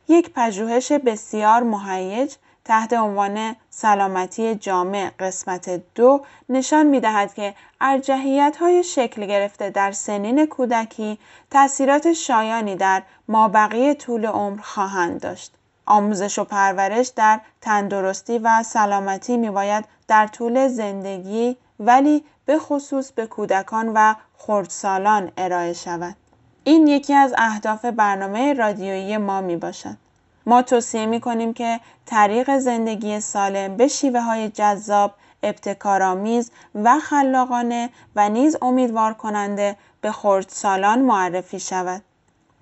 یک 0.08 0.34
پژوهش 0.36 0.91
بسیار 0.91 1.63
مهیج 1.63 2.36
تحت 2.65 2.94
عنوان 2.94 3.56
سلامتی 3.70 4.56
جامع 4.56 5.10
قسمت 5.20 5.82
دو 5.96 6.26
نشان 6.50 6.86
می 6.86 7.00
دهد 7.00 7.34
که 7.34 7.56
ارجحیت 7.82 8.58
های 8.60 8.84
شکل 8.84 9.26
گرفته 9.26 9.70
در 9.70 9.91
سنین 9.91 10.46
کودکی 10.46 11.20
تاثیرات 11.52 12.13
شایانی 12.13 12.76
در 12.76 13.04
مابقی 13.28 13.94
طول 13.94 14.26
عمر 14.26 14.62
خواهند 14.62 15.22
داشت. 15.22 15.52
آموزش 15.86 16.39
و 16.39 16.44
پرورش 16.44 17.08
در 17.08 17.39
تندرستی 17.62 18.38
و 18.38 18.63
سلامتی 18.63 19.38
می 19.38 19.50
باید 19.50 19.86
در 20.08 20.28
طول 20.28 20.68
زندگی 20.68 21.58
ولی 21.80 22.24
به 22.46 22.60
خصوص 22.60 23.12
به 23.12 23.28
کودکان 23.28 23.91
و 23.96 24.13
خردسالان 24.38 25.32
ارائه 25.38 25.74
شود. 25.74 26.15
این 26.63 26.88
یکی 26.88 27.13
از 27.13 27.34
اهداف 27.38 27.86
برنامه 27.86 28.54
رادیویی 28.54 29.17
ما 29.17 29.41
می 29.41 29.56
باشد. 29.56 29.98
ما 30.45 30.62
توصیه 30.62 31.06
می 31.06 31.19
کنیم 31.19 31.54
که 31.54 31.80
طریق 32.06 32.58
زندگی 32.58 33.19
سالم 33.19 33.78
به 33.78 33.88
شیوه 33.88 34.19
های 34.19 34.50
جذاب، 34.50 35.13
ابتکارآمیز 35.43 36.52
و 36.76 37.00
خلاقانه 37.00 37.89
و 38.15 38.30
نیز 38.30 38.58
امیدوار 38.62 39.13
کننده 39.13 39.76
به 40.02 40.12
خردسالان 40.12 41.00
معرفی 41.00 41.60
شود. 41.60 42.02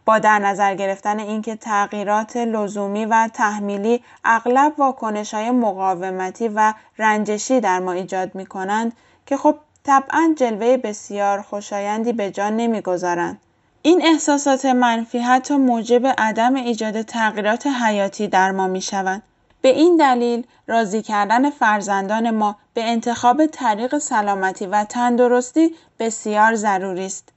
با 0.05 0.19
در 0.19 0.39
نظر 0.39 0.75
گرفتن 0.75 1.19
اینکه 1.19 1.55
تغییرات 1.55 2.37
لزومی 2.37 3.05
و 3.05 3.29
تحمیلی 3.33 4.03
اغلب 4.23 4.73
واکنش 4.77 5.33
های 5.33 5.51
مقاومتی 5.51 6.47
و 6.47 6.73
رنجشی 6.97 7.59
در 7.59 7.79
ما 7.79 7.91
ایجاد 7.91 8.35
می 8.35 8.45
کنند 8.45 8.93
که 9.25 9.37
خب 9.37 9.55
طبعا 9.85 10.35
جلوه 10.37 10.77
بسیار 10.77 11.41
خوشایندی 11.41 12.13
به 12.13 12.31
جان 12.31 12.57
نمی‌گذارند. 12.57 13.41
این 13.81 14.01
احساسات 14.05 14.65
منفی 14.65 15.19
حتی 15.19 15.55
موجب 15.55 16.07
عدم 16.17 16.55
ایجاد 16.55 17.01
تغییرات 17.01 17.67
حیاتی 17.67 18.27
در 18.27 18.51
ما 18.51 18.67
می 18.67 18.81
شوند. 18.81 19.21
به 19.61 19.69
این 19.69 19.97
دلیل 19.97 20.47
راضی 20.67 21.01
کردن 21.01 21.49
فرزندان 21.49 22.29
ما 22.29 22.55
به 22.73 22.83
انتخاب 22.83 23.45
طریق 23.45 23.97
سلامتی 23.97 24.65
و 24.65 24.83
تندرستی 24.83 25.75
بسیار 25.99 26.55
ضروری 26.55 27.05
است. 27.05 27.29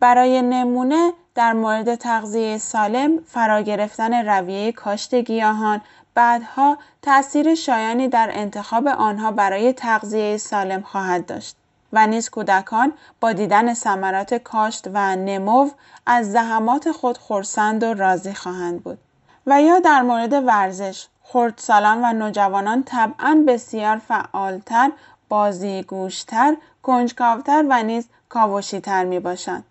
برای 0.00 0.42
نمونه 0.42 1.12
در 1.34 1.52
مورد 1.52 1.94
تغذیه 1.94 2.58
سالم 2.58 3.18
فرا 3.26 3.60
گرفتن 3.60 4.28
رویه 4.28 4.72
کاشت 4.72 5.14
گیاهان 5.14 5.80
بعدها 6.14 6.78
تأثیر 7.02 7.54
شایانی 7.54 8.08
در 8.08 8.30
انتخاب 8.32 8.86
آنها 8.86 9.30
برای 9.30 9.72
تغذیه 9.72 10.36
سالم 10.36 10.80
خواهد 10.80 11.26
داشت 11.26 11.56
و 11.92 12.06
نیز 12.06 12.30
کودکان 12.30 12.92
با 13.20 13.32
دیدن 13.32 13.74
ثمرات 13.74 14.34
کاشت 14.34 14.86
و 14.94 15.16
نمو 15.16 15.70
از 16.06 16.32
زحمات 16.32 16.92
خود 16.92 17.18
خورسند 17.18 17.82
و 17.82 17.94
راضی 17.94 18.34
خواهند 18.34 18.82
بود 18.82 18.98
و 19.46 19.62
یا 19.62 19.78
در 19.78 20.02
مورد 20.02 20.32
ورزش 20.32 21.06
خردسالان 21.22 22.04
و 22.04 22.12
نوجوانان 22.12 22.82
طبعا 22.82 23.44
بسیار 23.48 23.96
فعالتر 23.96 24.90
بازیگوشتر 25.28 26.56
کنجکاوتر 26.82 27.64
و 27.70 27.82
نیز 27.82 28.08
کاوشیتر 28.28 29.04
می 29.04 29.20
باشند. 29.20 29.64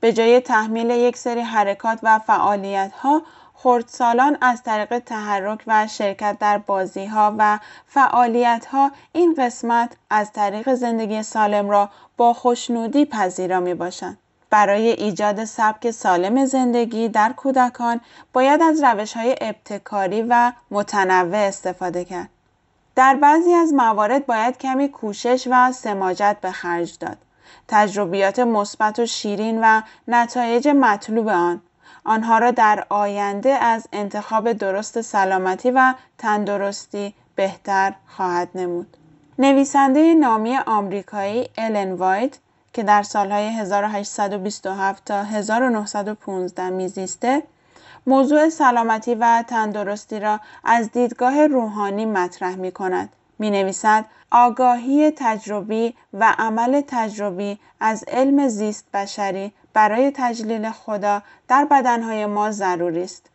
به 0.00 0.12
جای 0.12 0.40
تحمیل 0.40 0.90
یک 0.90 1.16
سری 1.16 1.40
حرکات 1.40 1.98
و 2.02 2.18
فعالیت 2.18 2.92
ها 2.92 3.22
خردسالان 3.64 4.38
از 4.40 4.62
طریق 4.62 4.98
تحرک 4.98 5.64
و 5.66 5.86
شرکت 5.86 6.36
در 6.40 6.58
بازی 6.58 7.06
ها 7.06 7.34
و 7.38 7.58
فعالیت 7.86 8.66
ها 8.66 8.90
این 9.12 9.34
قسمت 9.38 9.96
از 10.10 10.32
طریق 10.32 10.74
زندگی 10.74 11.22
سالم 11.22 11.70
را 11.70 11.90
با 12.16 12.32
خوشنودی 12.32 13.04
پذیرا 13.04 13.60
می 13.60 13.74
باشند. 13.74 14.18
برای 14.50 14.88
ایجاد 14.88 15.44
سبک 15.44 15.90
سالم 15.90 16.44
زندگی 16.44 17.08
در 17.08 17.32
کودکان 17.32 18.00
باید 18.32 18.62
از 18.62 18.82
روش 18.82 19.12
های 19.12 19.36
ابتکاری 19.40 20.22
و 20.22 20.52
متنوع 20.70 21.36
استفاده 21.36 22.04
کرد. 22.04 22.28
در 22.96 23.14
بعضی 23.14 23.52
از 23.52 23.72
موارد 23.72 24.26
باید 24.26 24.58
کمی 24.58 24.88
کوشش 24.88 25.48
و 25.50 25.72
سماجت 25.72 26.36
به 26.40 26.50
خرج 26.50 26.98
داد. 26.98 27.18
تجربیات 27.68 28.38
مثبت 28.38 28.98
و 28.98 29.06
شیرین 29.06 29.60
و 29.62 29.80
نتایج 30.08 30.68
مطلوب 30.68 31.28
آن 31.28 31.60
آنها 32.04 32.38
را 32.38 32.50
در 32.50 32.86
آینده 32.88 33.50
از 33.50 33.88
انتخاب 33.92 34.52
درست 34.52 35.00
سلامتی 35.00 35.70
و 35.70 35.94
تندرستی 36.18 37.14
بهتر 37.36 37.94
خواهد 38.06 38.48
نمود. 38.54 38.96
نویسنده 39.38 40.14
نامی 40.14 40.56
آمریکایی 40.56 41.48
الن 41.58 41.92
وایت 41.92 42.38
که 42.72 42.82
در 42.82 43.02
سالهای 43.02 43.48
1827 43.48 45.04
تا 45.04 45.22
1915 45.22 46.70
میزیسته 46.70 47.42
موضوع 48.06 48.48
سلامتی 48.48 49.14
و 49.14 49.44
تندرستی 49.48 50.20
را 50.20 50.40
از 50.64 50.90
دیدگاه 50.90 51.46
روحانی 51.46 52.06
مطرح 52.06 52.54
می 52.54 52.72
کند. 52.72 53.08
می 53.38 53.50
نویسد 53.50 54.04
آگاهی 54.30 55.12
تجربی 55.16 55.94
و 56.14 56.34
عمل 56.38 56.82
تجربی 56.88 57.58
از 57.80 58.04
علم 58.08 58.48
زیست 58.48 58.84
بشری 58.94 59.52
برای 59.72 60.12
تجلیل 60.14 60.70
خدا 60.70 61.22
در 61.48 61.64
بدنهای 61.70 62.26
ما 62.26 62.50
ضروری 62.50 63.02
است. 63.02 63.30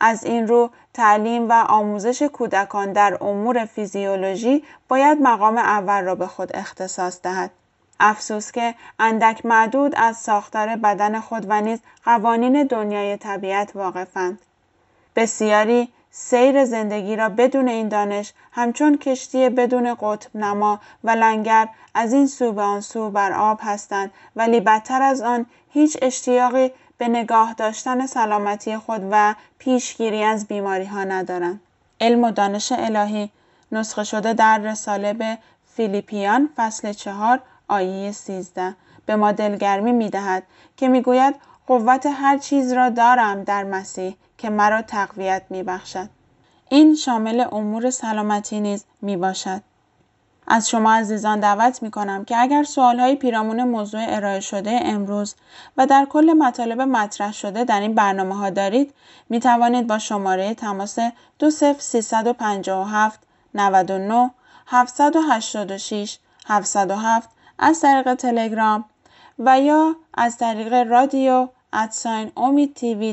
از 0.00 0.24
این 0.24 0.48
رو 0.48 0.70
تعلیم 0.94 1.48
و 1.48 1.52
آموزش 1.52 2.22
کودکان 2.22 2.92
در 2.92 3.24
امور 3.24 3.64
فیزیولوژی 3.64 4.64
باید 4.88 5.18
مقام 5.22 5.58
اول 5.58 6.04
را 6.04 6.14
به 6.14 6.26
خود 6.26 6.56
اختصاص 6.56 7.22
دهد. 7.22 7.50
افسوس 8.00 8.52
که 8.52 8.74
اندک 8.98 9.46
معدود 9.46 9.94
از 9.96 10.16
ساختار 10.16 10.76
بدن 10.76 11.20
خود 11.20 11.46
و 11.48 11.60
نیز 11.60 11.80
قوانین 12.04 12.62
دنیای 12.62 13.16
طبیعت 13.16 13.76
واقفند. 13.76 14.38
بسیاری 15.16 15.88
سیر 16.10 16.64
زندگی 16.64 17.16
را 17.16 17.28
بدون 17.28 17.68
این 17.68 17.88
دانش 17.88 18.32
همچون 18.52 18.96
کشتی 18.96 19.48
بدون 19.48 19.94
قطب 19.94 20.36
نما 20.36 20.80
و 21.04 21.10
لنگر 21.10 21.68
از 21.94 22.12
این 22.12 22.26
سو 22.26 22.52
به 22.52 22.62
آن 22.62 22.80
سو 22.80 23.10
بر 23.10 23.32
آب 23.32 23.58
هستند 23.62 24.10
ولی 24.36 24.60
بدتر 24.60 25.02
از 25.02 25.20
آن 25.20 25.46
هیچ 25.70 25.98
اشتیاقی 26.02 26.72
به 26.98 27.08
نگاه 27.08 27.54
داشتن 27.54 28.06
سلامتی 28.06 28.76
خود 28.76 29.08
و 29.10 29.34
پیشگیری 29.58 30.22
از 30.22 30.46
بیماری 30.46 30.84
ها 30.84 31.04
ندارند. 31.04 31.60
علم 32.00 32.24
و 32.24 32.30
دانش 32.30 32.72
الهی 32.72 33.30
نسخه 33.72 34.04
شده 34.04 34.32
در 34.32 34.58
رساله 34.58 35.12
به 35.12 35.38
فیلیپیان 35.74 36.48
فصل 36.56 36.92
چهار 36.92 37.40
آیه 37.68 38.12
13 38.12 38.76
به 39.06 39.16
ما 39.16 39.32
دلگرمی 39.32 39.92
می 39.92 40.10
دهد 40.10 40.42
که 40.76 40.88
می 40.88 41.02
گوید 41.02 41.34
قوت 41.66 42.06
هر 42.06 42.38
چیز 42.38 42.72
را 42.72 42.88
دارم 42.88 43.44
در 43.44 43.64
مسیح 43.64 44.16
که 44.40 44.50
مرا 44.50 44.82
تقویت 44.82 45.42
می 45.50 45.62
بخشد. 45.62 46.08
این 46.68 46.94
شامل 46.94 47.44
امور 47.52 47.90
سلامتی 47.90 48.60
نیز 48.60 48.84
می 49.02 49.16
باشد. 49.16 49.62
از 50.46 50.68
شما 50.68 50.92
عزیزان 50.92 51.40
دعوت 51.40 51.82
می 51.82 51.90
کنم 51.90 52.24
که 52.24 52.40
اگر 52.40 52.62
سوال 52.62 53.00
های 53.00 53.16
پیرامون 53.16 53.64
موضوع 53.64 54.00
ارائه 54.08 54.40
شده 54.40 54.80
امروز 54.82 55.34
و 55.76 55.86
در 55.86 56.06
کل 56.10 56.32
مطالب 56.32 56.80
مطرح 56.80 57.32
شده 57.32 57.64
در 57.64 57.80
این 57.80 57.94
برنامه 57.94 58.36
ها 58.36 58.50
دارید 58.50 58.94
می 59.28 59.40
توانید 59.40 59.86
با 59.86 59.98
شماره 59.98 60.54
تماس 60.54 60.98
20357 61.38 63.20
99 63.54 64.30
786 64.66 66.18
707 66.46 67.28
از 67.58 67.80
طریق 67.80 68.14
تلگرام 68.14 68.84
و 69.38 69.60
یا 69.60 69.96
از 70.14 70.36
طریق 70.36 70.72
رادیو 70.72 71.48
ادساین 71.72 72.32
امید 72.36 72.74
تیوی 72.74 73.12